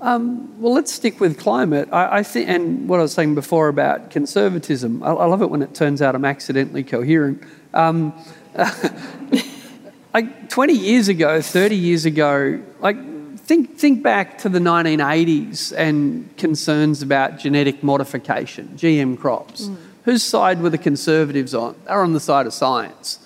[0.00, 1.90] Um, well, let's stick with climate.
[1.92, 5.02] I, I think, and what I was saying before about conservatism.
[5.02, 7.42] I, I, love it when it turns out I'm accidentally coherent.
[7.74, 8.14] Um,
[10.14, 12.96] like 20 years ago, 30 years ago, like
[13.38, 19.66] think think back to the 1980s and concerns about genetic modification, GM crops.
[19.66, 19.76] Mm.
[20.04, 21.76] Whose side were the conservatives on?
[21.84, 23.18] They were on the side of science.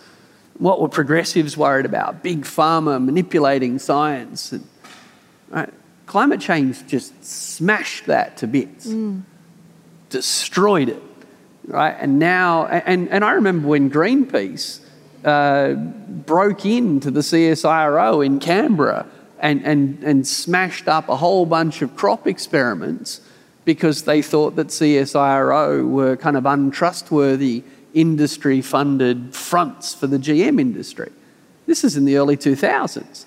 [0.62, 2.22] What were progressives worried about?
[2.22, 4.53] Big pharma manipulating science.
[4.53, 4.68] And,
[5.48, 5.68] right?
[6.07, 9.22] Climate change just smashed that to bits, mm.
[10.09, 11.03] destroyed it.
[11.66, 11.96] right?
[11.98, 14.79] And now, and, and I remember when Greenpeace
[15.25, 19.07] uh, broke into the CSIRO in Canberra
[19.40, 23.20] and, and, and smashed up a whole bunch of crop experiments
[23.64, 30.61] because they thought that CSIRO were kind of untrustworthy industry funded fronts for the GM
[30.61, 31.11] industry.
[31.66, 33.26] This is in the early 2000s.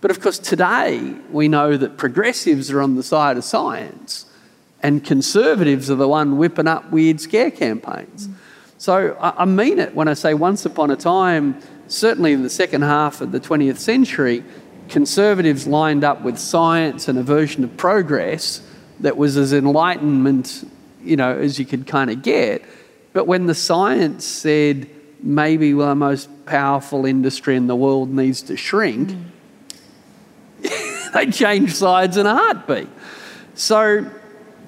[0.00, 4.26] But of course, today we know that progressives are on the side of science
[4.82, 8.26] and conservatives are the one whipping up weird scare campaigns.
[8.26, 8.34] Mm.
[8.78, 12.50] So I, I mean it when I say once upon a time, certainly in the
[12.50, 14.42] second half of the 20th century,
[14.88, 18.60] conservatives lined up with science and a version of progress
[19.00, 20.68] that was as enlightenment,
[21.02, 22.62] you know, as you could kind of get.
[23.12, 24.88] But when the science said
[25.22, 29.24] maybe the most powerful industry in the world needs to shrink, mm.
[31.12, 32.88] they changed sides in a heartbeat.
[33.54, 34.10] So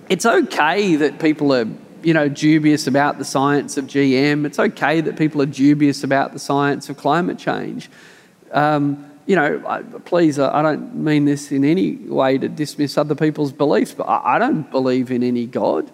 [0.09, 1.67] it's okay that people are
[2.05, 4.45] you know, dubious about the science of GM.
[4.45, 7.91] It's okay that people are dubious about the science of climate change.
[8.53, 13.15] Um, you know, I, please, I don't mean this in any way to dismiss other
[13.15, 15.91] people's beliefs, but I, I don't believe in any God.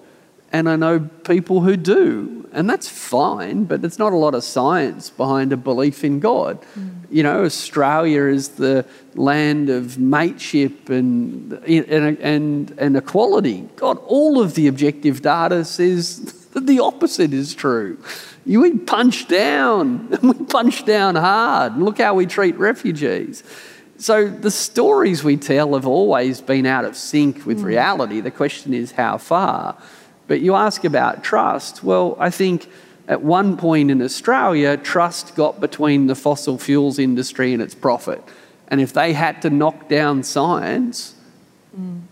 [0.52, 4.42] And I know people who do, and that's fine, but there's not a lot of
[4.42, 6.60] science behind a belief in God.
[6.76, 7.06] Mm.
[7.10, 8.84] You know, Australia is the
[9.14, 13.68] land of mateship and, and, and, and equality.
[13.76, 17.98] God, all of the objective data says that the opposite is true.
[18.44, 21.74] We punch down, and we punch down hard.
[21.74, 23.44] And Look how we treat refugees.
[23.98, 27.64] So the stories we tell have always been out of sync with mm.
[27.64, 28.20] reality.
[28.20, 29.76] The question is how far.
[30.30, 31.82] But you ask about trust.
[31.82, 32.70] Well, I think
[33.08, 38.22] at one point in Australia, trust got between the fossil fuels industry and its profit.
[38.68, 41.16] And if they had to knock down science,
[41.76, 42.02] mm.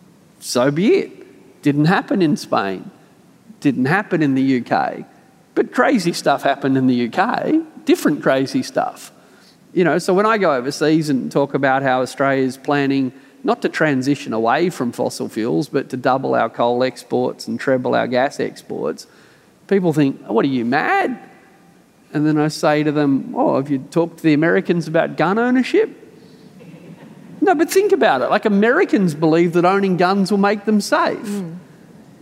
[0.41, 1.63] so be it.
[1.63, 2.91] Didn't happen in Spain,
[3.61, 5.05] didn't happen in the UK.
[5.55, 9.13] But crazy stuff happened in the UK, different crazy stuff.
[9.73, 13.13] You know, so when I go overseas and talk about how Australia is planning
[13.49, 17.95] not to transition away from fossil fuels, but to double our coal exports and treble
[17.95, 19.07] our gas exports,
[19.67, 21.19] people think, oh, What are you, mad?
[22.13, 25.39] And then I say to them, Oh, have you talked to the Americans about gun
[25.39, 25.89] ownership?
[27.41, 28.29] No, but think about it.
[28.29, 31.19] Like, Americans believe that owning guns will make them safe.
[31.19, 31.57] Mm.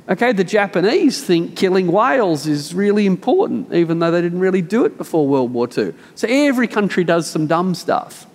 [0.08, 4.84] Okay, the Japanese think killing whales is really important, even though they didn't really do
[4.84, 5.94] it before World War II.
[6.14, 8.26] So every country does some dumb stuff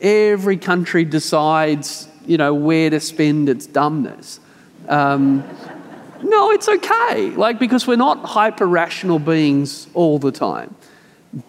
[0.00, 4.38] every country decides, you know, where to spend its dumbness.
[4.88, 5.42] Um,
[6.22, 10.74] no, it's okay, like because we're not hyper rational beings all the time.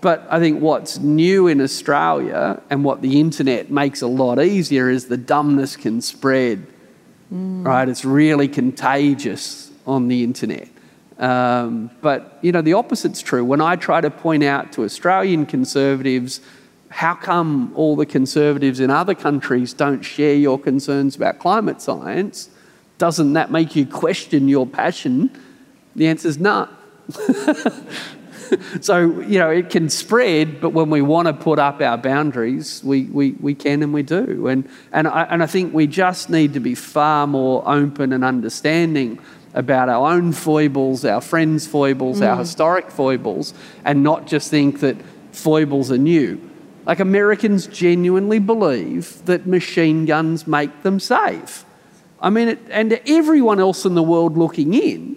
[0.01, 4.89] But I think what's new in Australia and what the internet makes a lot easier
[4.89, 6.67] is the dumbness can spread.
[7.33, 7.65] Mm.
[7.65, 7.87] Right?
[7.87, 10.67] It's really contagious on the internet.
[11.17, 13.43] Um, but you know the opposite's true.
[13.43, 16.39] When I try to point out to Australian conservatives
[16.89, 22.49] how come all the conservatives in other countries don't share your concerns about climate science?
[22.97, 25.31] Doesn't that make you question your passion?
[25.95, 26.67] The answer is no.
[28.81, 32.83] so, you know, it can spread, but when we want to put up our boundaries,
[32.83, 34.47] we, we, we can and we do.
[34.47, 38.23] And, and, I, and I think we just need to be far more open and
[38.23, 39.19] understanding
[39.53, 42.27] about our own foibles, our friends' foibles, mm.
[42.27, 43.53] our historic foibles,
[43.85, 44.97] and not just think that
[45.31, 46.48] foibles are new.
[46.89, 51.63] Like Americans genuinely believe that machine guns make them safe.
[52.19, 55.15] I mean, it, and to everyone else in the world looking in,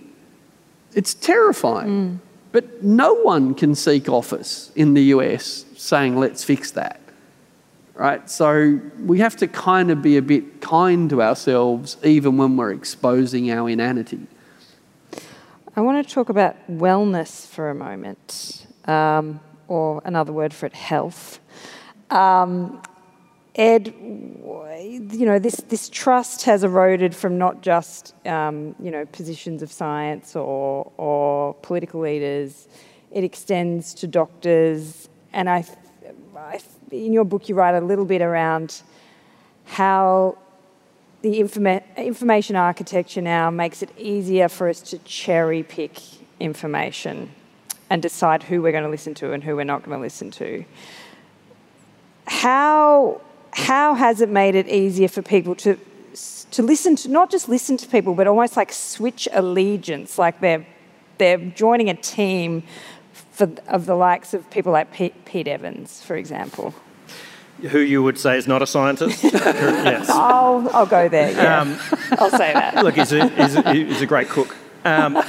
[0.93, 1.89] it's terrifying.
[1.89, 2.19] Mm.
[2.53, 7.01] But no one can seek office in the US saying, let's fix that.
[7.95, 8.29] Right?
[8.29, 12.73] So we have to kind of be a bit kind to ourselves even when we're
[12.73, 14.27] exposing our inanity.
[15.75, 19.41] I want to talk about wellness for a moment, um,
[19.73, 21.41] or another word for it, health.
[22.11, 22.83] Um,
[23.55, 29.63] Ed, you know, this, this trust has eroded from not just, um, you know, positions
[29.63, 32.69] of science or, or political leaders.
[33.11, 35.09] It extends to doctors.
[35.33, 35.65] And I,
[36.37, 36.61] I,
[36.91, 38.83] in your book, you write a little bit around
[39.65, 40.37] how
[41.23, 45.99] the informa- information architecture now makes it easier for us to cherry pick
[46.41, 47.31] information
[47.93, 50.31] and decide who we're going to listen to and who we're not going to listen
[50.31, 50.65] to
[52.27, 53.21] how,
[53.53, 55.79] how has it made it easier for people to,
[56.53, 60.67] to listen to, not just listen to people, but almost like switch allegiance, like they're,
[61.19, 62.63] they're joining a team
[63.33, 66.75] for, of the likes of people like Pete, Pete Evans, for example?
[67.61, 69.23] Who you would say is not a scientist?
[69.25, 70.09] yes.
[70.09, 71.61] I'll, I'll go there, yeah.
[71.61, 71.79] Um,
[72.13, 72.83] I'll say that.
[72.83, 74.57] Look, he's a, he's, a, he's a great cook.
[74.85, 75.15] Um,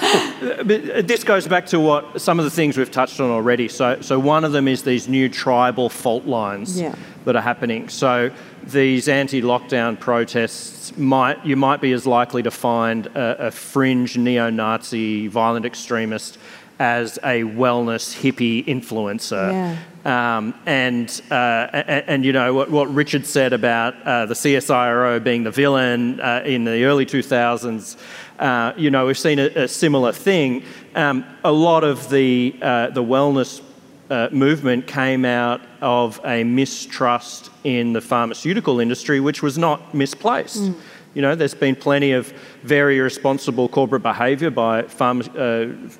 [0.64, 3.68] this goes back to what some of the things we've touched on already.
[3.68, 6.96] So, so one of them is these new tribal fault lines Yeah.
[7.26, 7.90] that are happening.
[7.90, 8.32] So
[8.64, 15.28] these anti-lockdown protests might you might be as likely to find a, a fringe neo-Nazi
[15.28, 16.38] violent extremist
[16.80, 19.52] as a wellness hippie influencer.
[19.52, 19.78] Yeah.
[20.06, 25.44] Um, and, uh, and, you know, what, what Richard said about uh, the CSIRO being
[25.44, 27.98] the villain uh, in the early 2000s,
[28.40, 30.64] uh, you know, we've seen a, a similar thing.
[30.96, 33.62] Um, a lot of the, uh, the wellness
[34.10, 40.72] uh, movement came out of a mistrust in the pharmaceutical industry, which was not misplaced.
[41.14, 42.34] You know, there's been plenty of
[42.64, 45.94] very irresponsible corporate behaviour by pharma,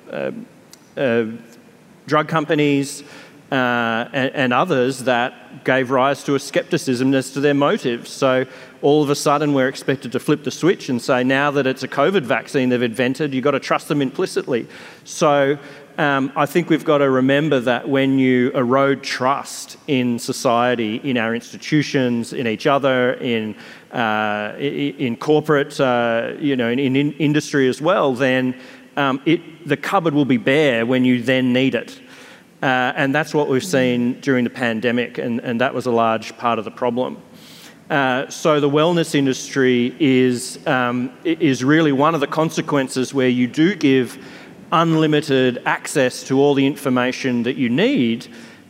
[0.96, 1.24] uh,
[2.06, 3.02] drug companies
[3.54, 8.10] uh, and, and, others that gave rise to a skepticism as to their motives.
[8.10, 8.46] So
[8.82, 11.84] all of a sudden, we're expected to flip the switch and say, now that it's
[11.84, 14.66] a COVID vaccine they've invented, you've got to trust them implicitly.
[15.04, 15.56] So
[15.98, 21.16] um, I think we've got to remember that when you erode trust in society, in
[21.16, 23.54] our institutions, in each other, in
[23.92, 28.56] uh, in corporate, uh, you know, in, in industry as well, then
[28.96, 32.00] um, it, the cupboard will be bare when you then need it.
[32.64, 36.34] Uh, and that's what we've seen during the pandemic, and, and that was a large
[36.38, 37.20] part of the problem.
[37.90, 43.46] Uh, so the wellness industry is, um, is really one of the consequences where you
[43.46, 44.16] do give
[44.72, 48.28] unlimited access to all the information that you need,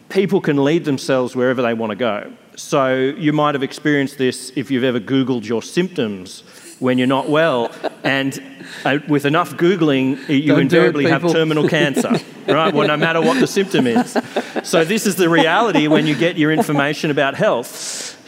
[0.08, 2.32] people can lead themselves wherever they want to go.
[2.56, 6.42] So you might have experienced this if you've ever Googled your symptoms
[6.80, 7.70] when you're not well,
[8.02, 8.42] and
[8.84, 12.10] uh, with enough Googling, you Don't it, invariably have terminal cancer,
[12.48, 12.72] right?
[12.72, 14.16] Well, no matter what the symptom is.
[14.62, 17.66] So, this is the reality when you get your information about health.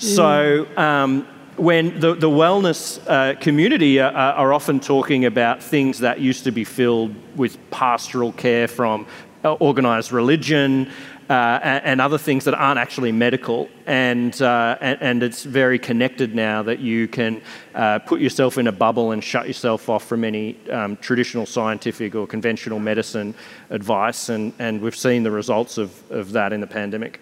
[0.00, 1.26] So, um,
[1.56, 6.50] when the, the wellness uh, community are, are often talking about things that used to
[6.50, 9.06] be filled with pastoral care from
[9.44, 10.90] uh, organised religion,
[11.28, 13.68] uh, and, other things that aren't actually medical.
[13.86, 17.42] And, uh, and, and, it's very connected now that you can
[17.74, 22.14] uh, put yourself in a bubble and shut yourself off from any um, traditional scientific
[22.14, 23.34] or conventional medicine
[23.70, 24.28] advice.
[24.28, 27.20] And, and we've seen the results of, of that in the pandemic.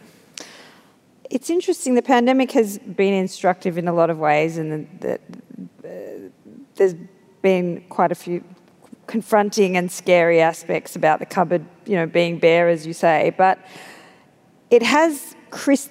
[1.30, 1.94] It's interesting.
[1.94, 5.18] The pandemic has been instructive in a lot of ways, and the,
[5.82, 6.30] the, uh,
[6.74, 6.94] there's
[7.40, 8.44] been quite a few
[9.06, 13.34] confronting and scary aspects about the cupboard, you know, being bare, as you say.
[13.36, 13.58] But
[14.74, 15.36] it has,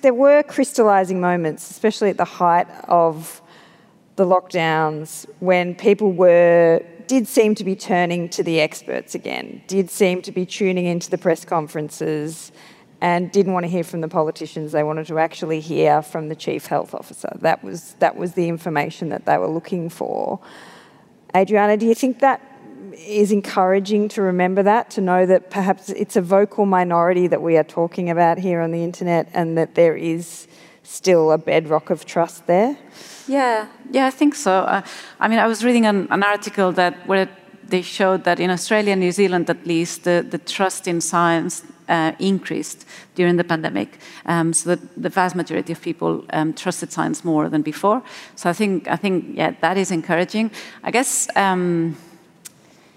[0.01, 3.41] there were crystallising moments, especially at the height of
[4.17, 9.89] the lockdowns, when people were did seem to be turning to the experts again, did
[9.89, 12.51] seem to be tuning into the press conferences,
[13.01, 14.71] and didn't want to hear from the politicians.
[14.71, 17.38] They wanted to actually hear from the chief health officer.
[17.41, 20.39] That was that was the information that they were looking for.
[21.36, 22.41] Adriana, do you think that
[22.93, 27.57] is encouraging to remember that, to know that perhaps it's a vocal minority that we
[27.57, 30.47] are talking about here on the internet and that there is
[30.83, 32.77] still a bedrock of trust there?
[33.27, 34.51] Yeah, yeah, I think so.
[34.51, 34.81] Uh,
[35.19, 37.29] I mean, I was reading an, an article that where
[37.67, 41.63] they showed that in Australia and New Zealand, at least, the, the trust in science
[41.87, 42.85] uh, increased
[43.15, 43.97] during the pandemic.
[44.25, 48.03] Um, so that the vast majority of people um, trusted science more than before.
[48.35, 50.51] So I think, I think, yeah, that is encouraging.
[50.83, 51.27] I guess.
[51.35, 51.95] Um,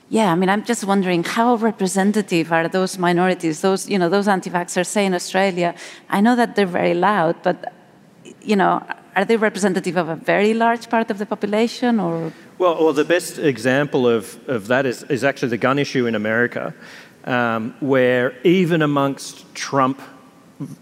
[0.09, 4.29] yeah, I mean, I'm just wondering how representative are those minorities, those, you know, those
[4.29, 5.75] anti-vaxxers, say in Australia.
[6.09, 7.73] I know that they're very loud, but,
[8.41, 8.83] you know,
[9.17, 12.33] are they representative of a very large part of the population or?
[12.59, 16.15] Well, well the best example of, of that is, is actually the gun issue in
[16.15, 16.73] America,
[17.25, 20.01] um, where even amongst Trump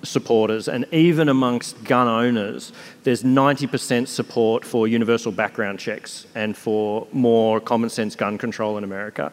[0.03, 2.73] supporters and even amongst gun owners,
[3.03, 8.85] there's 90% support for universal background checks and for more common sense gun control in
[8.85, 9.33] America.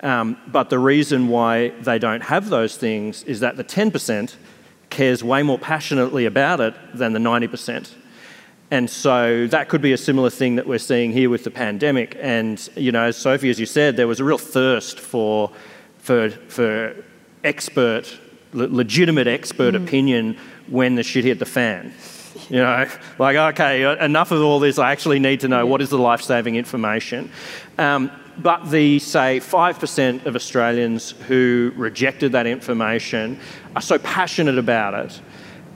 [0.00, 4.34] Um, but the reason why they don't have those things is that the 10%
[4.90, 7.92] cares way more passionately about it than the 90%.
[8.70, 12.16] And so that could be a similar thing that we're seeing here with the pandemic.
[12.20, 15.50] And, you know, Sophie, as you said, there was a real thirst for,
[15.98, 16.94] for, for
[17.44, 18.18] expert
[18.52, 19.84] legitimate expert mm.
[19.84, 20.36] opinion
[20.68, 21.92] when the shit hit the fan.
[22.50, 22.88] You know,
[23.18, 24.78] like, okay, enough of all this.
[24.78, 27.30] I actually need to know what is the life saving information.
[27.76, 33.38] Um, but the, say, 5% of Australians who rejected that information
[33.74, 35.20] are so passionate about it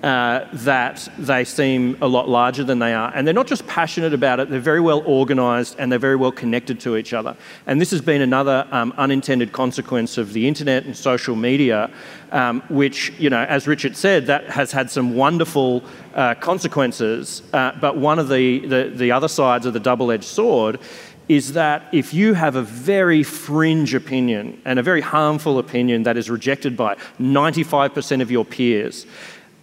[0.03, 3.13] uh, that they seem a lot larger than they are.
[3.15, 6.33] And they're not just passionate about it, they're very well organised and they're very well
[6.33, 7.37] connected to each other.
[7.67, 11.91] And this has been another um, unintended consequence of the internet and social media,
[12.33, 15.85] um, which, you know, as Richard said, that has had some wonderful
[16.15, 17.43] uh, consequences.
[17.53, 20.81] Uh, but one of the, the, the other sides of the double edged sword
[21.29, 26.17] is that if you have a very fringe opinion and a very harmful opinion that
[26.17, 29.07] is rejected by 95% of your peers,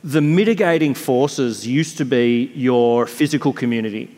[0.03, 4.15] the mitigating forces used to be your physical community,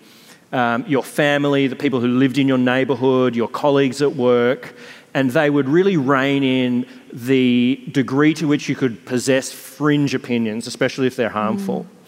[0.52, 4.76] um, your family, the people who lived in your neighbourhood, your colleagues at work,
[5.14, 10.68] and they would really rein in the degree to which you could possess fringe opinions,
[10.68, 11.84] especially if they're harmful.
[11.84, 12.02] Mm.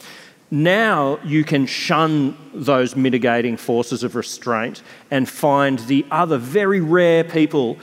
[0.51, 7.23] Now you can shun those mitigating forces of restraint and find the other very rare
[7.23, 7.79] people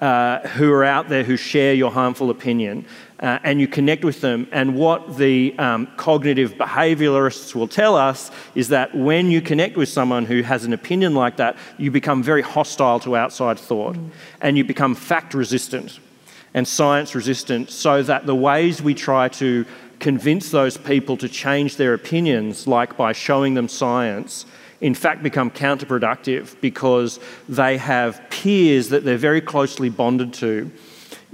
[0.00, 2.84] uh, who are out there who share your harmful opinion
[3.20, 4.46] uh, and you connect with them.
[4.52, 9.88] And what the um, cognitive behavioralists will tell us is that when you connect with
[9.88, 14.10] someone who has an opinion like that, you become very hostile to outside thought mm.
[14.40, 16.00] and you become fact resistant
[16.54, 19.66] and science resistant, so that the ways we try to
[19.98, 24.46] convince those people to change their opinions, like by showing them science,
[24.80, 30.70] in fact become counterproductive because they have peers that they're very closely bonded to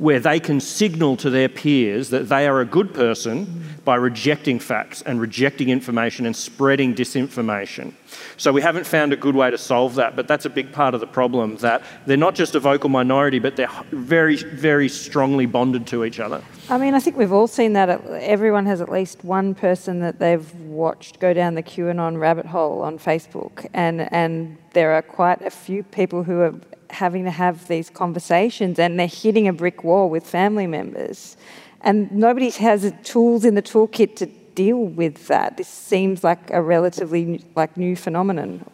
[0.01, 4.59] where they can signal to their peers that they are a good person by rejecting
[4.59, 7.93] facts and rejecting information and spreading disinformation.
[8.39, 10.95] So we haven't found a good way to solve that, but that's a big part
[10.95, 15.45] of the problem that they're not just a vocal minority, but they're very, very strongly
[15.45, 16.43] bonded to each other.
[16.71, 17.91] I mean, I think we've all seen that.
[18.07, 22.81] Everyone has at least one person that they've watched go down the QAnon rabbit hole
[22.81, 26.55] on Facebook, and and there are quite a few people who are
[26.91, 31.37] having to have these conversations and they're hitting a brick wall with family members.
[31.83, 35.57] And nobody has tools in the toolkit to deal with that.
[35.57, 38.65] This seems like a relatively like new phenomenon.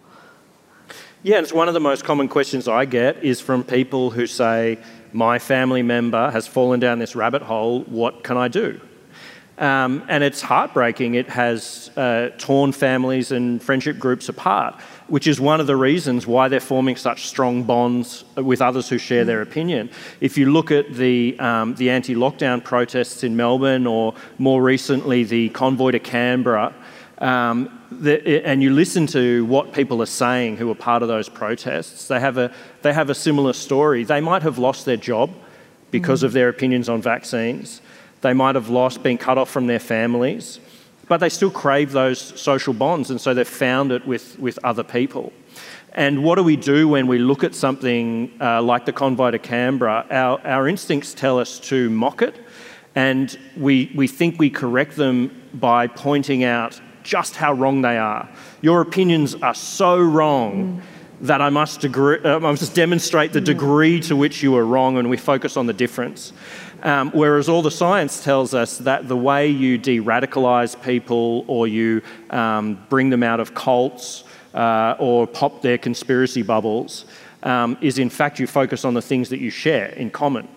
[1.22, 4.26] Yeah, and it's one of the most common questions I get is from people who
[4.26, 4.78] say,
[5.12, 7.82] "My family member has fallen down this rabbit hole.
[7.84, 8.80] What can I do?"
[9.58, 11.14] Um, and it's heartbreaking.
[11.14, 16.26] It has uh, torn families and friendship groups apart, which is one of the reasons
[16.26, 19.88] why they're forming such strong bonds with others who share their opinion.
[20.20, 25.22] If you look at the, um, the anti lockdown protests in Melbourne or more recently
[25.24, 26.74] the convoy to Canberra,
[27.18, 31.28] um, the, and you listen to what people are saying who are part of those
[31.28, 32.52] protests, they have a,
[32.82, 34.04] they have a similar story.
[34.04, 35.30] They might have lost their job
[35.90, 36.24] because mm.
[36.24, 37.80] of their opinions on vaccines.
[38.22, 40.58] They might have lost, been cut off from their families,
[41.08, 44.82] but they still crave those social bonds, and so they've found it with, with other
[44.82, 45.32] people.
[45.92, 49.38] And what do we do when we look at something uh, like the convoy to
[49.38, 50.06] Canberra?
[50.10, 52.36] Our, our instincts tell us to mock it,
[52.94, 58.28] and we, we think we correct them by pointing out just how wrong they are.
[58.62, 60.80] Your opinions are so wrong.
[60.80, 64.98] Mm that I must, uh, I must demonstrate the degree to which you are wrong,
[64.98, 66.32] and we focus on the difference.
[66.82, 71.66] Um, whereas all the science tells us that the way you de radicalize people or
[71.66, 77.06] you um, bring them out of cults uh, or pop their conspiracy bubbles
[77.42, 80.48] um, is in fact you focus on the things that you share in common.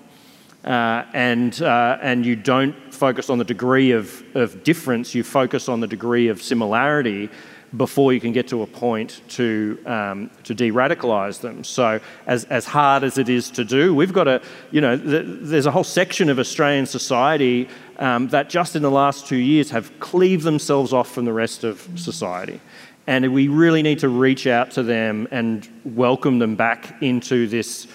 [0.65, 5.69] Uh, and, uh, and you don't focus on the degree of, of difference, you focus
[5.69, 7.29] on the degree of similarity
[7.77, 11.63] before you can get to a point to, um, to de radicalise them.
[11.63, 14.41] So, as, as hard as it is to do, we've got a,
[14.71, 18.91] you know, th- there's a whole section of Australian society um, that just in the
[18.91, 22.59] last two years have cleaved themselves off from the rest of society.
[23.05, 27.87] And we really need to reach out to them and welcome them back into this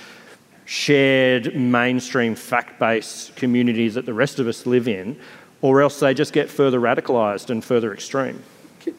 [0.64, 5.18] shared mainstream fact based community that the rest of us live in,
[5.62, 8.42] or else they just get further radicalised and further extreme.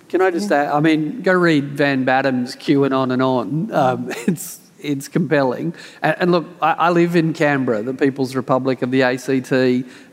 [0.09, 0.71] Can I just add?
[0.71, 3.71] I mean, go read Van Badham's QAnon and on.
[3.71, 5.73] Um, it's it's compelling.
[6.01, 9.51] And, and look, I, I, live in Canberra, the People's Republic of the ACT,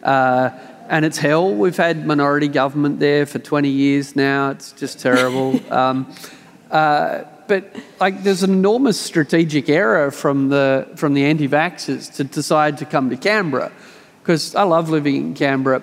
[0.02, 0.50] uh,
[0.88, 1.54] and it's hell.
[1.54, 4.50] We've had minority government there for 20 years now.
[4.50, 5.60] It's just terrible.
[5.72, 6.12] um,
[6.70, 12.78] uh, but like, there's an enormous strategic error from the from the anti-vaxxers to decide
[12.78, 13.72] to come to Canberra,
[14.22, 15.82] because I love living in Canberra.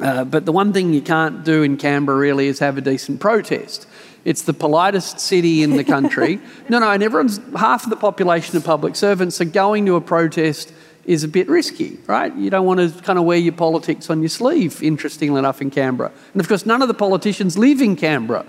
[0.00, 3.20] Uh, but the one thing you can't do in Canberra really is have a decent
[3.20, 3.86] protest.
[4.24, 6.40] It's the politest city in the country.
[6.68, 10.00] no, no, and everyone's half of the population of public servants, so going to a
[10.00, 10.72] protest
[11.04, 12.34] is a bit risky, right?
[12.36, 15.70] You don't want to kind of wear your politics on your sleeve, interestingly enough, in
[15.70, 16.12] Canberra.
[16.32, 18.44] And of course, none of the politicians live in Canberra,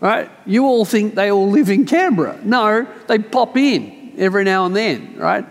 [0.00, 0.30] right?
[0.46, 2.38] You all think they all live in Canberra.
[2.44, 5.46] No, they pop in every now and then, right?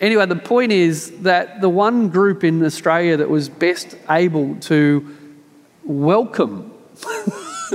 [0.00, 5.16] Anyway, the point is that the one group in Australia that was best able to
[5.84, 6.72] welcome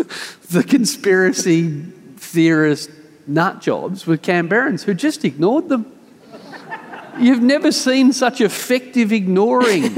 [0.50, 1.84] the conspiracy
[2.18, 2.90] theorist
[3.28, 5.92] nut jobs were Canberrans who just ignored them.
[7.20, 9.96] You've never seen such effective ignoring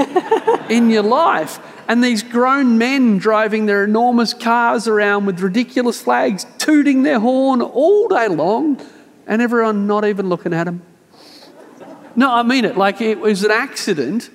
[0.69, 1.59] in your life.
[1.87, 7.61] And these grown men driving their enormous cars around with ridiculous flags, tooting their horn
[7.61, 8.79] all day long
[9.25, 10.81] and everyone not even looking at him.
[12.17, 12.75] No, I mean it.
[12.75, 14.31] Like it was an accident.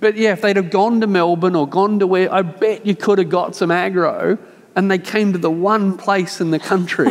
[0.00, 2.94] But yeah, if they'd have gone to Melbourne or gone to where, I bet you
[2.94, 4.38] could have got some aggro,
[4.76, 7.10] and they came to the one place in the country.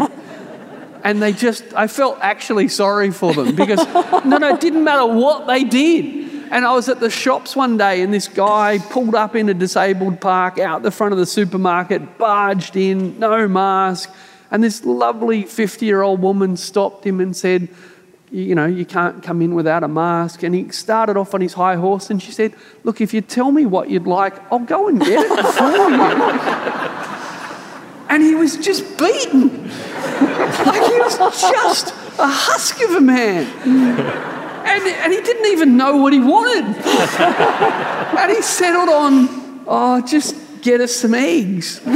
[1.04, 3.80] and they just, I felt actually sorry for them because,
[4.26, 6.30] no, no, it didn't matter what they did.
[6.52, 9.54] And I was at the shops one day, and this guy pulled up in a
[9.54, 14.14] disabled park out the front of the supermarket, barged in, no mask.
[14.52, 17.70] And this lovely 50 year old woman stopped him and said,
[18.32, 20.42] You know, you can't come in without a mask.
[20.44, 22.54] And he started off on his high horse, and she said,
[22.86, 26.02] Look, if you tell me what you'd like, I'll go and get it for you.
[28.10, 29.68] and he was just beaten.
[29.68, 33.46] like he was just a husk of a man.
[34.64, 36.64] And, and he didn't even know what he wanted.
[38.18, 41.82] and he settled on, oh, just get us some eggs.
[41.84, 41.96] but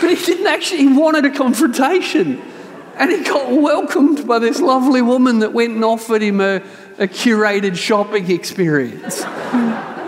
[0.00, 2.42] he didn't actually, he wanted a confrontation.
[2.96, 6.56] And he got welcomed by this lovely woman that went and offered him a,
[6.98, 9.24] a curated shopping experience.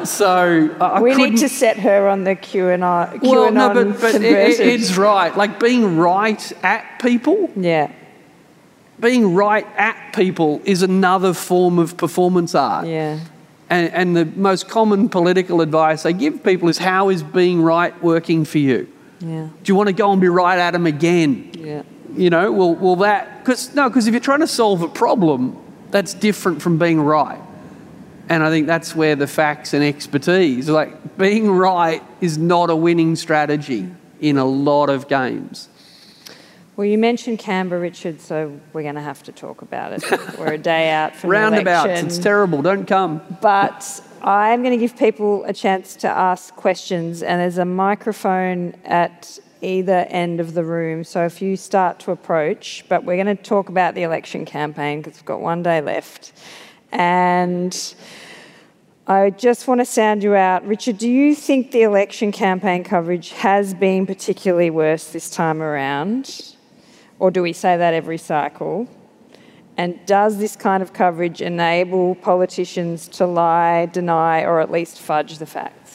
[0.09, 3.15] So uh, we need to set her on the QAnon.
[3.15, 5.37] QAnon well, no, but, but it, it's right.
[5.37, 7.51] Like being right at people.
[7.57, 7.91] Yeah
[9.01, 12.87] being right at people is another form of performance art.
[12.87, 13.21] Yeah.
[13.69, 18.01] And, and, the most common political advice I give people is how is being right
[18.01, 18.89] working for you?
[19.19, 19.49] Yeah.
[19.63, 21.51] Do you want to go and be right at them again?
[21.59, 21.83] Yeah.
[22.17, 25.57] You know, well, well that, because, no, because if you're trying to solve a problem,
[25.91, 27.41] that's different from being right.
[28.29, 32.77] And I think that's where the facts and expertise, like being right is not a
[32.77, 33.89] winning strategy
[34.21, 35.69] in a lot of games.
[36.77, 40.05] Well, you mentioned Canberra, Richard, so we're going to have to talk about it.
[40.39, 42.07] We're a day out from Roundabouts, election.
[42.07, 42.61] it's terrible.
[42.61, 43.23] Don't come.
[43.41, 48.75] But I'm going to give people a chance to ask questions, and there's a microphone
[48.85, 51.03] at either end of the room.
[51.03, 55.01] So if you start to approach, but we're going to talk about the election campaign
[55.01, 56.33] because we've got one day left.
[56.93, 57.95] And
[59.09, 60.67] I just want to sound you out.
[60.67, 66.55] Richard, do you think the election campaign coverage has been particularly worse this time around?
[67.19, 68.89] Or do we say that every cycle?
[69.77, 75.39] And does this kind of coverage enable politicians to lie, deny, or at least fudge
[75.39, 75.86] the facts?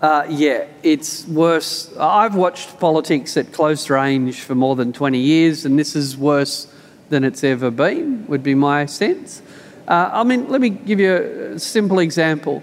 [0.00, 1.94] Uh, yeah, it's worse.
[1.96, 6.66] I've watched politics at close range for more than 20 years, and this is worse
[7.08, 9.40] than it's ever been, would be my sense.
[9.88, 11.14] Uh, I mean, let me give you
[11.54, 12.62] a simple example.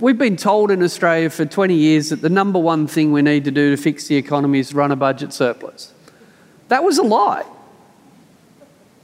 [0.00, 3.44] We've been told in Australia for 20 years that the number one thing we need
[3.44, 5.92] to do to fix the economy is run a budget surplus.
[6.68, 7.46] That was a lie.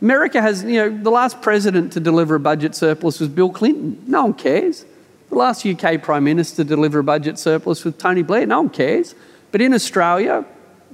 [0.02, 4.02] America has, you know, the last president to deliver a budget surplus was Bill Clinton.
[4.06, 4.84] No one cares.
[5.30, 8.46] The last UK Prime Minister to deliver a budget surplus with Tony Blair.
[8.46, 9.14] No one cares.
[9.52, 10.44] But in Australia,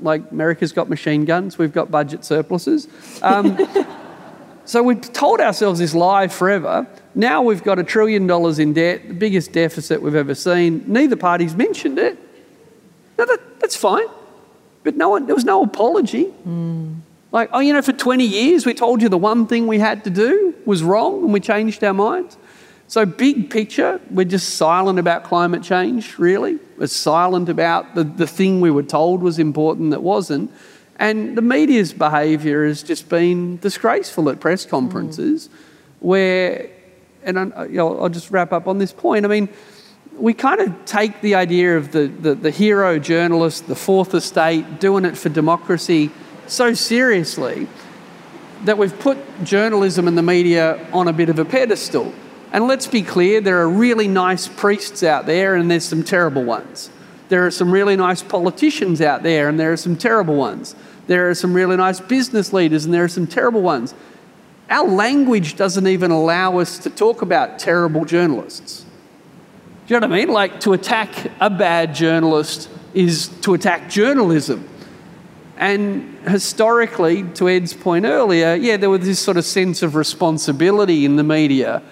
[0.03, 2.87] like America's got machine guns, we've got budget surpluses.
[3.23, 3.59] Um,
[4.67, 6.87] so we've told ourselves this lie forever.
[7.15, 10.85] Now we've got a trillion dollars in debt, the biggest deficit we've ever seen.
[10.87, 12.19] Neither party's mentioned it.
[13.19, 14.07] No, that, that's fine.
[14.85, 16.27] But no one, there was no apology.
[16.47, 16.97] Mm.
[17.33, 20.05] Like, oh, you know, for 20 years we told you the one thing we had
[20.05, 22.37] to do was wrong and we changed our minds.
[22.89, 26.59] So, big picture, we're just silent about climate change, really.
[26.79, 30.53] We're silent about the, the thing we were told was important that wasn't.
[30.99, 35.53] And the media's behaviour has just been disgraceful at press conferences, mm.
[35.99, 36.71] where,
[37.25, 39.25] and I, you know, I'll just wrap up on this point.
[39.25, 39.49] I mean,
[40.17, 44.81] we kind of take the idea of the, the, the, hero journalist, the fourth estate,
[44.81, 46.11] doing it for democracy
[46.47, 47.67] so seriously
[48.65, 52.15] that we've put journalism and the media on a bit of a pedestal.
[52.57, 56.43] And let's be clear, there are really nice priests out there and there's some terrible
[56.43, 56.89] ones.
[57.29, 60.75] There are some really nice politicians out there and there are some terrible ones.
[61.07, 63.93] There are some really nice business leaders and there are some terrible ones.
[64.71, 68.87] Our language doesn't even allow us to talk about terrible journalists.
[69.87, 70.33] Do you know what I mean?
[70.33, 74.67] Like to attack a bad journalist is to attack journalism.
[75.59, 81.05] And historically, to Ed's point earlier, yeah, there was this sort of sense of responsibility
[81.05, 81.83] in the media,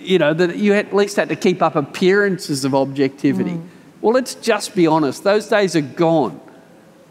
[0.00, 3.52] you know, that you at least had to keep up appearances of objectivity.
[3.52, 3.68] Mm.
[4.00, 6.40] Well, let's just be honest, those days are gone.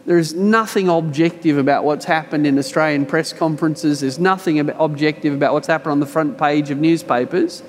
[0.06, 4.00] There is nothing objective about what's happened in Australian press conferences.
[4.00, 7.62] There's nothing objective about what's happened on the front page of newspapers.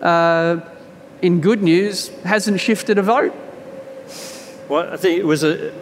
[0.00, 0.60] Uh,
[1.22, 3.34] in good news, hasn't shifted a vote.
[4.68, 5.72] Well, I think it was a,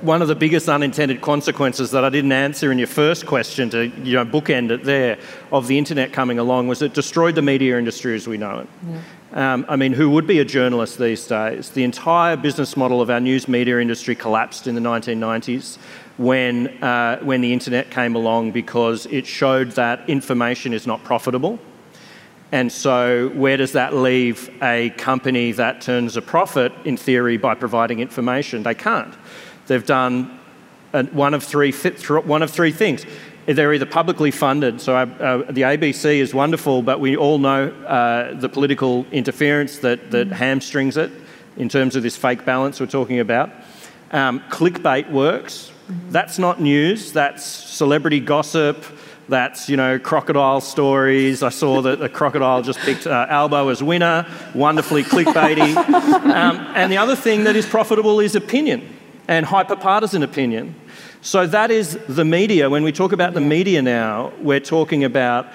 [0.00, 3.86] one of the biggest unintended consequences that I didn't answer in your first question to
[3.86, 5.18] you know bookend it there
[5.50, 8.68] of the internet coming along was it destroyed the media industry as we know it.
[8.88, 9.00] Yeah.
[9.34, 11.70] Um, I mean, who would be a journalist these days?
[11.70, 15.78] The entire business model of our news media industry collapsed in the 1990s.
[16.18, 21.58] when, uh, when the internet came along because it showed that information is not profitable.
[22.52, 27.54] And so, where does that leave a company that turns a profit, in theory, by
[27.54, 28.62] providing information?
[28.62, 29.14] They can't.
[29.66, 30.38] They've done
[31.12, 33.06] one of three, one of three things.
[33.46, 37.70] They're either publicly funded, so uh, uh the ABC is wonderful, but we all know
[37.70, 40.32] uh, the political interference that, that mm.
[40.32, 41.10] hamstrings it
[41.56, 43.50] in terms of this fake balance we're talking about.
[44.12, 45.72] Um, clickbait works.
[45.88, 46.10] Mm-hmm.
[46.12, 48.84] That's not news, that's celebrity gossip
[49.28, 51.42] that's, you know, crocodile stories.
[51.42, 55.74] I saw that the crocodile just picked uh, Albo as winner, wonderfully clickbaity.
[56.34, 58.88] um, and the other thing that is profitable is opinion
[59.28, 60.74] and hyperpartisan opinion.
[61.20, 62.68] So that is the media.
[62.68, 65.46] When we talk about the media now, we're talking about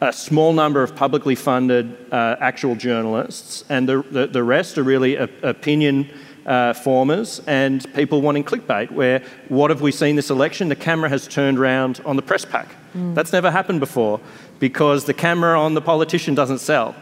[0.00, 4.82] a small number of publicly funded uh, actual journalists, and the, the, the rest are
[4.82, 6.10] really opinion
[6.46, 8.90] uh, formers and people wanting clickbait.
[8.90, 10.68] Where what have we seen this election?
[10.68, 12.68] The camera has turned around on the press pack.
[12.94, 13.14] Mm.
[13.14, 14.20] That's never happened before
[14.60, 16.94] because the camera on the politician doesn't sell,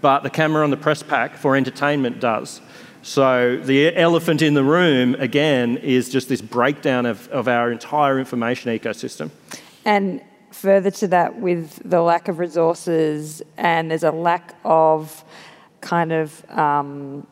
[0.00, 2.60] but the camera on the press pack for entertainment does.
[3.02, 8.18] So the elephant in the room, again, is just this breakdown of, of our entire
[8.18, 9.30] information ecosystem.
[9.84, 15.24] And further to that, with the lack of resources, and there's a lack of
[15.80, 17.26] kind of um,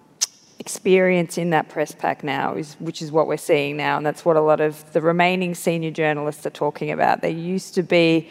[0.59, 4.25] experience in that press pack now, is, which is what we're seeing now, and that's
[4.25, 7.21] what a lot of the remaining senior journalists are talking about.
[7.21, 8.31] There used to be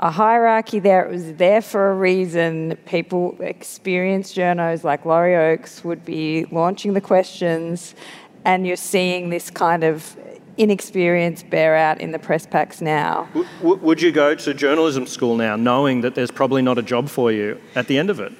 [0.00, 2.76] a hierarchy there, it was there for a reason.
[2.86, 7.94] People, experienced journos like Laurie Oakes, would be launching the questions,
[8.46, 10.16] and you're seeing this kind of
[10.56, 13.28] inexperience bear out in the press packs now.
[13.58, 17.08] W- would you go to journalism school now knowing that there's probably not a job
[17.08, 18.32] for you at the end of it?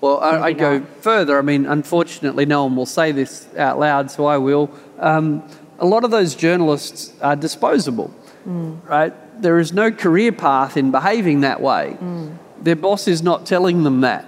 [0.00, 1.36] Well, I, I go further.
[1.38, 4.70] I mean, unfortunately, no one will say this out loud, so I will.
[5.00, 5.42] Um,
[5.80, 8.14] a lot of those journalists are disposable,
[8.46, 8.86] mm.
[8.88, 9.12] right?
[9.40, 11.96] There is no career path in behaving that way.
[12.00, 12.38] Mm.
[12.60, 14.26] Their boss is not telling them that,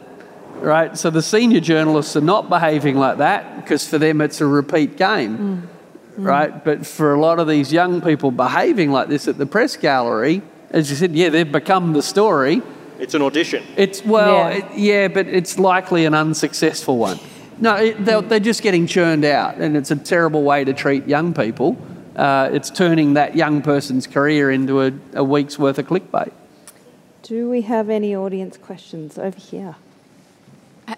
[0.56, 0.96] right?
[0.96, 4.96] So the senior journalists are not behaving like that because for them it's a repeat
[4.96, 5.68] game,
[6.18, 6.24] mm.
[6.24, 6.64] right?
[6.64, 10.42] But for a lot of these young people behaving like this at the press gallery,
[10.70, 12.62] as you said, yeah, they've become the story
[13.00, 13.64] it's an audition.
[13.76, 17.18] It's well, yeah, it, yeah but it's likely an unsuccessful one.
[17.58, 21.06] No, it, they're, they're, just getting churned out, and it's a terrible way to treat
[21.06, 21.76] young people.
[22.16, 26.32] Uh, it's turning that young person's career into a, a week's worth of clickbait.
[27.22, 29.76] Do we have any audience questions over here?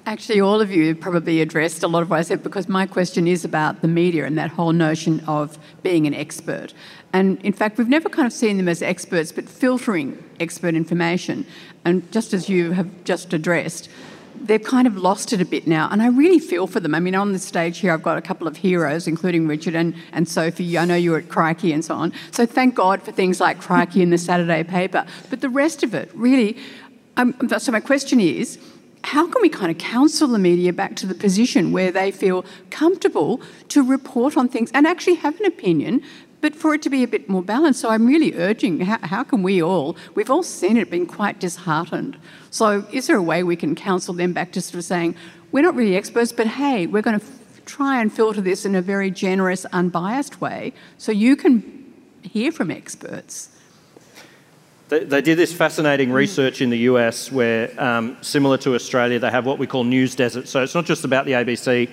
[0.07, 3.27] Actually, all of you probably addressed a lot of what I said because my question
[3.27, 6.73] is about the media and that whole notion of being an expert.
[7.13, 11.45] And in fact, we've never kind of seen them as experts, but filtering expert information.
[11.85, 13.91] And just as you have just addressed,
[14.47, 15.89] they've kind of lost it a bit now.
[15.91, 16.95] And I really feel for them.
[16.95, 19.95] I mean, on the stage here, I've got a couple of heroes, including Richard and,
[20.13, 20.77] and Sophie.
[20.77, 22.13] I know you're at Crikey and so on.
[22.31, 25.07] So thank God for things like Crikey and the Saturday paper.
[25.31, 26.57] But the rest of it, really,
[27.17, 28.59] um, so my question is,
[29.05, 32.45] how can we kind of counsel the media back to the position where they feel
[32.71, 36.03] comfortable to report on things and actually have an opinion,
[36.43, 37.81] but for it to be a bit more balanced?
[37.81, 41.41] So I'm really urging how, how can we all, we've all seen it, been quite
[41.41, 42.19] disheartened.
[42.51, 45.15] So is there a way we can counsel them back to sort of saying,
[45.53, 48.75] we're not really experts, but hey, we're going to f- try and filter this in
[48.75, 53.49] a very generous, unbiased way so you can hear from experts?
[54.89, 56.15] They, they did this fascinating mm.
[56.15, 60.15] research in the US where, um, similar to Australia, they have what we call news
[60.15, 60.51] deserts.
[60.51, 61.89] So it's not just about the ABC,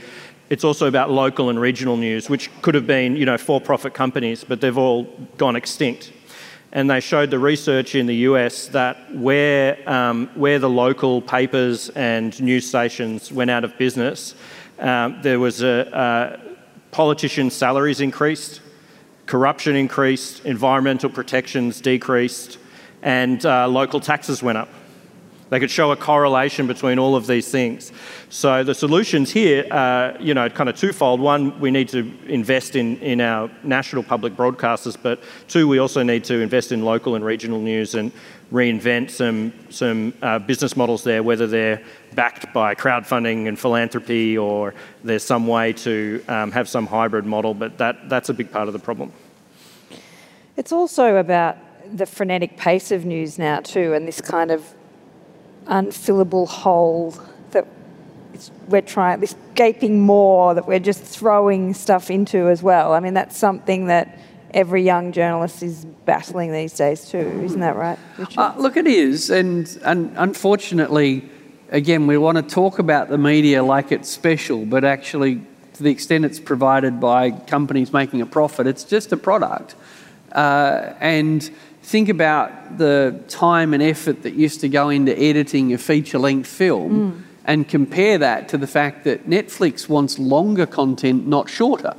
[0.49, 4.43] it's also about local and regional news, which could have been, you know, for-profit companies,
[4.43, 5.03] but they've all
[5.37, 6.11] gone extinct.
[6.71, 11.89] And they showed the research in the US that where, um, where the local papers
[11.89, 14.35] and news stations went out of business,
[14.79, 16.39] um, there was a, uh,
[16.91, 18.61] politician salaries increased,
[19.25, 22.57] corruption increased, environmental protections decreased,
[23.01, 24.69] and uh, local taxes went up.
[25.49, 27.91] They could show a correlation between all of these things.
[28.29, 31.19] So the solutions here are, you know, kind of twofold.
[31.19, 36.03] One, we need to invest in, in our national public broadcasters, but two, we also
[36.03, 38.11] need to invest in local and regional news and
[38.51, 41.81] reinvent some, some uh, business models there, whether they're
[42.13, 44.73] backed by crowdfunding and philanthropy or
[45.03, 48.67] there's some way to um, have some hybrid model, but that, that's a big part
[48.67, 49.11] of the problem.
[50.57, 51.57] It's also about
[51.95, 54.75] the frenetic pace of news now too, and this kind of
[55.69, 57.15] unfillable hole
[57.51, 57.65] that
[58.67, 62.93] we're trying, this gaping maw that we're just throwing stuff into as well.
[62.93, 64.17] I mean, that's something that
[64.53, 67.99] every young journalist is battling these days too, isn't that right?
[68.37, 71.29] Uh, look, it is, and, and unfortunately,
[71.69, 75.41] again, we want to talk about the media like it's special, but actually,
[75.73, 79.75] to the extent it's provided by companies making a profit, it's just a product.
[80.31, 81.51] Uh, and
[81.89, 86.47] think about the time and effort that used to go into editing a feature length
[86.47, 87.21] film mm.
[87.45, 91.95] and compare that to the fact that Netflix wants longer content, not shorter.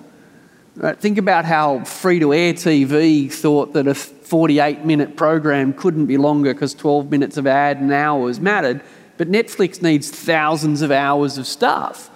[0.77, 0.97] Right?
[0.97, 6.17] Think about how free to air TV thought that a 48 minute program couldn't be
[6.17, 8.83] longer because 12 minutes of ad and hours mattered,
[9.17, 12.11] but Netflix needs thousands of hours of stuff.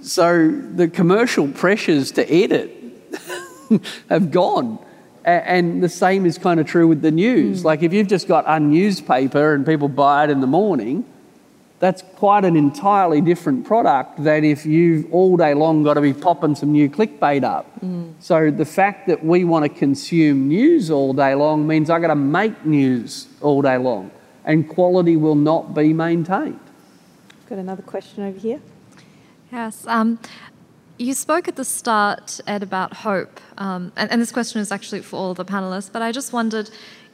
[0.00, 2.72] So the commercial pressures to edit
[4.08, 4.78] have gone.
[5.24, 7.62] And the same is kind of true with the news.
[7.62, 7.64] Mm.
[7.64, 11.04] Like if you've just got a newspaper and people buy it in the morning,
[11.78, 16.14] that's quite an entirely different product than if you've all day long got to be
[16.14, 17.66] popping some new clickbait up.
[17.80, 18.14] Mm.
[18.20, 22.08] So the fact that we want to consume news all day long means I've got
[22.08, 24.10] to make news all day long,
[24.44, 26.60] and quality will not be maintained.
[27.48, 28.60] Got another question over here.
[29.52, 29.86] Yes.
[29.86, 30.18] Um,
[30.98, 33.40] you spoke at the start, Ed, about hope.
[33.58, 36.70] Um, and, and, this question is actually for all the panelists, but I just wondered,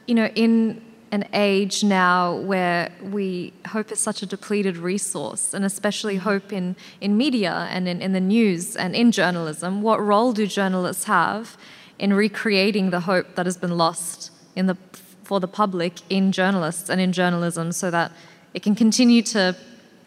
[0.07, 5.65] you know, in an age now where we hope is such a depleted resource, and
[5.65, 10.33] especially hope in, in media and in, in the news and in journalism, what role
[10.33, 11.57] do journalists have
[11.99, 14.77] in recreating the hope that has been lost in the,
[15.25, 18.13] for the public in journalists and in journalism so that
[18.55, 19.57] it can continue to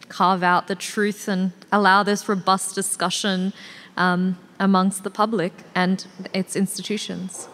[0.08, 3.52] carve out the truth and allow this robust discussion
[3.96, 7.48] um, amongst the public and its institutions.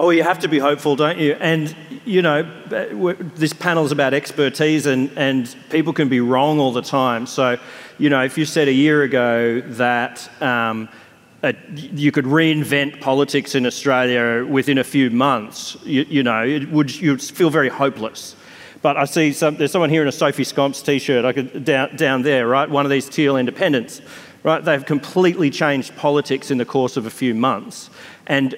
[0.00, 1.32] Oh, you have to be hopeful, don't you?
[1.40, 2.44] And, you know,
[3.34, 7.26] this panel is about expertise and, and people can be wrong all the time.
[7.26, 7.58] So,
[7.98, 10.88] you know, if you said a year ago that um,
[11.42, 16.70] a, you could reinvent politics in Australia within a few months, you, you know, it
[16.70, 18.36] would, you'd feel very hopeless.
[18.80, 21.96] But I see some, there's someone here in a Sophie Scamps t-shirt I could, down,
[21.96, 22.68] down there, right?
[22.68, 24.00] One of these teal independents,
[24.44, 24.64] right?
[24.64, 27.90] They've completely changed politics in the course of a few months.
[28.26, 28.54] And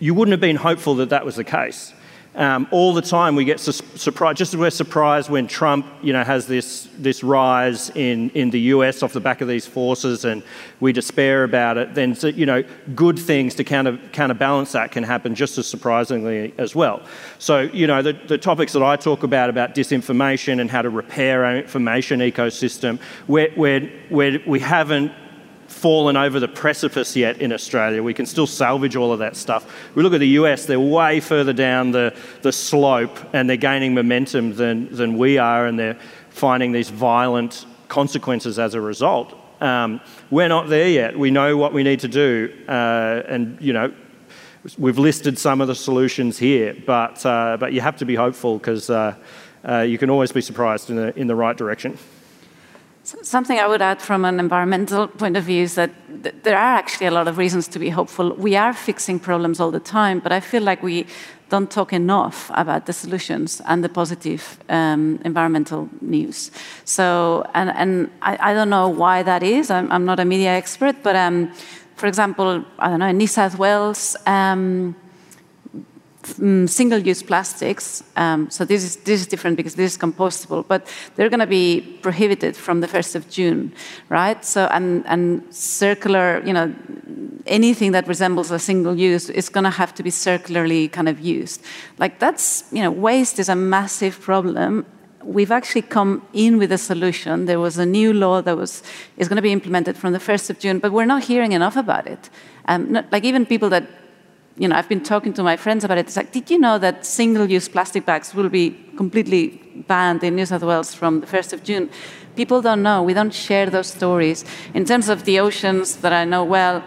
[0.00, 1.94] you wouldn't have been hopeful that that was the case.
[2.36, 6.12] Um, all the time we get su- surprised, just as we're surprised when Trump, you
[6.12, 10.24] know, has this, this rise in, in the US off the back of these forces
[10.24, 10.44] and
[10.78, 12.62] we despair about it, then, you know,
[12.94, 17.02] good things to counter, counterbalance that can happen just as surprisingly as well.
[17.40, 20.90] So, you know, the, the topics that I talk about, about disinformation and how to
[20.90, 25.10] repair our information ecosystem, where, where, where we haven't
[25.80, 28.02] fallen over the precipice yet in Australia.
[28.02, 29.64] We can still salvage all of that stuff.
[29.94, 33.94] We look at the US, they're way further down the, the slope and they're gaining
[33.94, 39.34] momentum than, than we are, and they're finding these violent consequences as a result.
[39.62, 41.18] Um, we're not there yet.
[41.18, 43.92] We know what we need to do, uh, and you know,
[44.76, 48.58] we've listed some of the solutions here, but, uh, but you have to be hopeful
[48.58, 49.14] because uh,
[49.66, 51.96] uh, you can always be surprised in the, in the right direction.
[53.22, 55.90] Something I would add from an environmental point of view is that
[56.22, 58.26] th there are actually a lot of reasons to be hopeful.
[58.48, 61.06] We are fixing problems all the time, but I feel like we
[61.50, 66.50] don't talk enough about the solutions and the positive um, environmental news.
[66.84, 67.04] So,
[67.54, 69.70] and, and I, I, don't know why that is.
[69.70, 71.50] I'm, I'm not a media expert, but um,
[71.96, 74.94] for example, I don't know, in New South Wales, um,
[76.38, 78.02] um, single-use plastics.
[78.16, 81.46] Um, so this is this is different because this is compostable, but they're going to
[81.46, 83.72] be prohibited from the first of June,
[84.08, 84.44] right?
[84.44, 86.74] So and and circular, you know,
[87.46, 91.20] anything that resembles a single use is going to have to be circularly kind of
[91.20, 91.62] used.
[91.98, 94.84] Like that's you know, waste is a massive problem.
[95.22, 97.46] We've actually come in with a solution.
[97.46, 98.82] There was a new law that was
[99.16, 101.76] is going to be implemented from the first of June, but we're not hearing enough
[101.76, 102.30] about it.
[102.66, 103.84] Um, not, like even people that
[104.56, 106.06] you know, I've been talking to my friends about it.
[106.06, 110.46] It's like, did you know that single-use plastic bags will be completely banned in New
[110.46, 111.90] South Wales from the 1st of June?
[112.36, 113.02] People don't know.
[113.02, 114.44] We don't share those stories.
[114.74, 116.82] In terms of the oceans that I know well,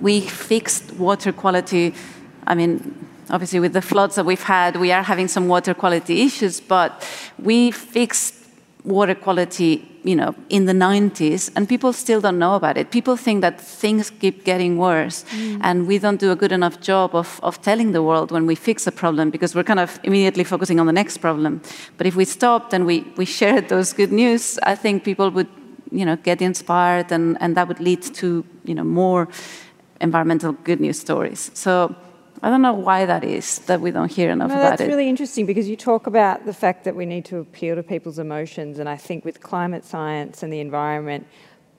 [0.00, 1.94] we fixed water quality.
[2.46, 6.22] I mean, obviously with the floods that we've had, we are having some water quality
[6.22, 8.35] issues, but we fixed
[8.86, 12.92] water quality you know, in the 90s, and people still don't know about it.
[12.92, 15.58] People think that things keep getting worse, mm.
[15.62, 18.54] and we don't do a good enough job of, of telling the world when we
[18.54, 21.60] fix a problem because we're kind of immediately focusing on the next problem.
[21.98, 25.48] But if we stopped and we, we shared those good news, I think people would,
[25.90, 29.28] you know, get inspired, and, and that would lead to, you know, more
[30.00, 31.50] environmental good news stories.
[31.54, 31.96] So
[32.46, 34.78] I don't know why that is that we don't hear enough no, about it.
[34.78, 37.82] That's really interesting because you talk about the fact that we need to appeal to
[37.82, 41.26] people's emotions, and I think with climate science and the environment,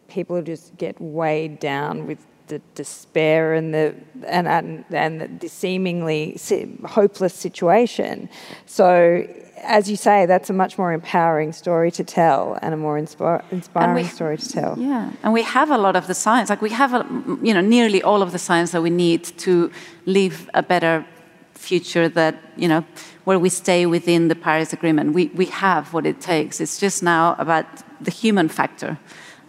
[0.10, 3.96] people just get weighed down with the despair and the
[4.26, 6.38] and and, and the seemingly
[6.84, 8.28] hopeless situation.
[8.66, 9.26] So
[9.64, 13.44] as you say, that's a much more empowering story to tell and a more inspire,
[13.52, 14.76] inspiring we, story to tell.
[14.78, 16.50] Yeah, and we have a lot of the science.
[16.50, 17.06] Like we have, a,
[17.42, 19.72] you know, nearly all of the science that we need to
[20.06, 21.06] live a better
[21.54, 22.10] future.
[22.10, 22.86] That you know,
[23.24, 25.14] where we stay within the Paris Agreement.
[25.14, 26.62] We we have what it takes.
[26.62, 27.66] It's just now about
[28.02, 28.98] the human factor.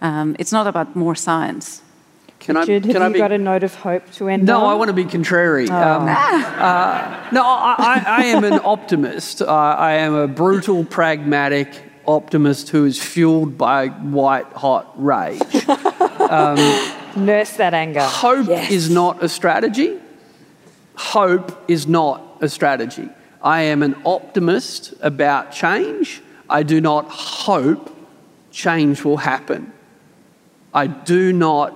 [0.01, 1.83] Um, it's not about more science.
[2.49, 4.45] Can Richard, I, can have I you be, got a note of hope to end
[4.45, 4.73] no, on?
[4.73, 5.69] I want to be contrary.
[5.69, 5.75] Oh.
[5.75, 9.43] Um, uh, no, I, I, am an optimist.
[9.43, 11.69] Uh, I am a brutal, pragmatic
[12.07, 15.43] optimist who is fueled by white hot rage.
[15.69, 16.57] Um,
[17.17, 18.01] Nurse that anger.
[18.01, 18.71] Hope yes.
[18.71, 19.99] is not a strategy.
[20.97, 23.11] Hope is not a strategy.
[23.43, 26.23] I am an optimist about change.
[26.49, 27.95] I do not hope
[28.51, 29.71] change will happen.
[30.73, 31.75] I do not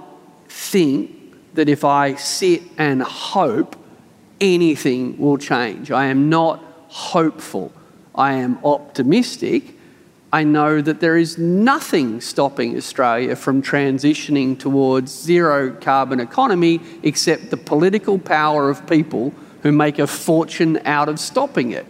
[0.53, 3.77] think that if I sit and hope,
[4.41, 5.91] anything will change.
[5.91, 7.73] I am not hopeful.
[8.15, 9.77] I am optimistic.
[10.33, 17.51] I know that there is nothing stopping Australia from transitioning towards zero carbon economy except
[17.51, 21.87] the political power of people who make a fortune out of stopping it.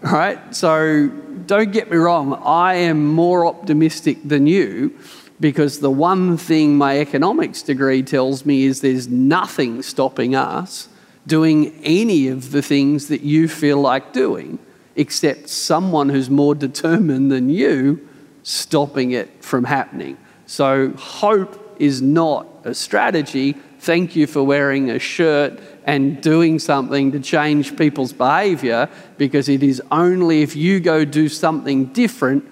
[0.00, 0.54] Right?
[0.54, 1.08] So
[1.46, 4.98] don't get me wrong, I am more optimistic than you
[5.40, 10.88] because the one thing my economics degree tells me is there's nothing stopping us
[11.28, 14.58] doing any of the things that you feel like doing,
[14.96, 18.08] except someone who's more determined than you
[18.42, 20.16] stopping it from happening.
[20.46, 23.52] So, hope is not a strategy.
[23.80, 29.62] Thank you for wearing a shirt and doing something to change people's behavior because it
[29.62, 32.44] is only if you go do something different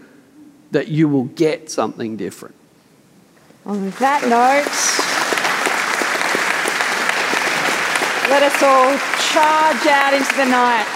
[0.70, 2.55] that you will get something different.
[3.66, 4.70] On that note,
[8.30, 8.96] let us all
[9.32, 10.86] charge out into the night.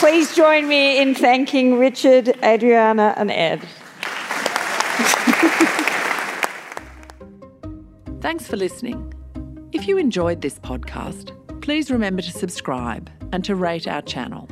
[0.00, 3.60] Please join me in thanking Richard, Adriana, and Ed.
[8.20, 9.14] Thanks for listening.
[9.70, 11.30] If you enjoyed this podcast,
[11.62, 14.48] please remember to subscribe and to rate our channel.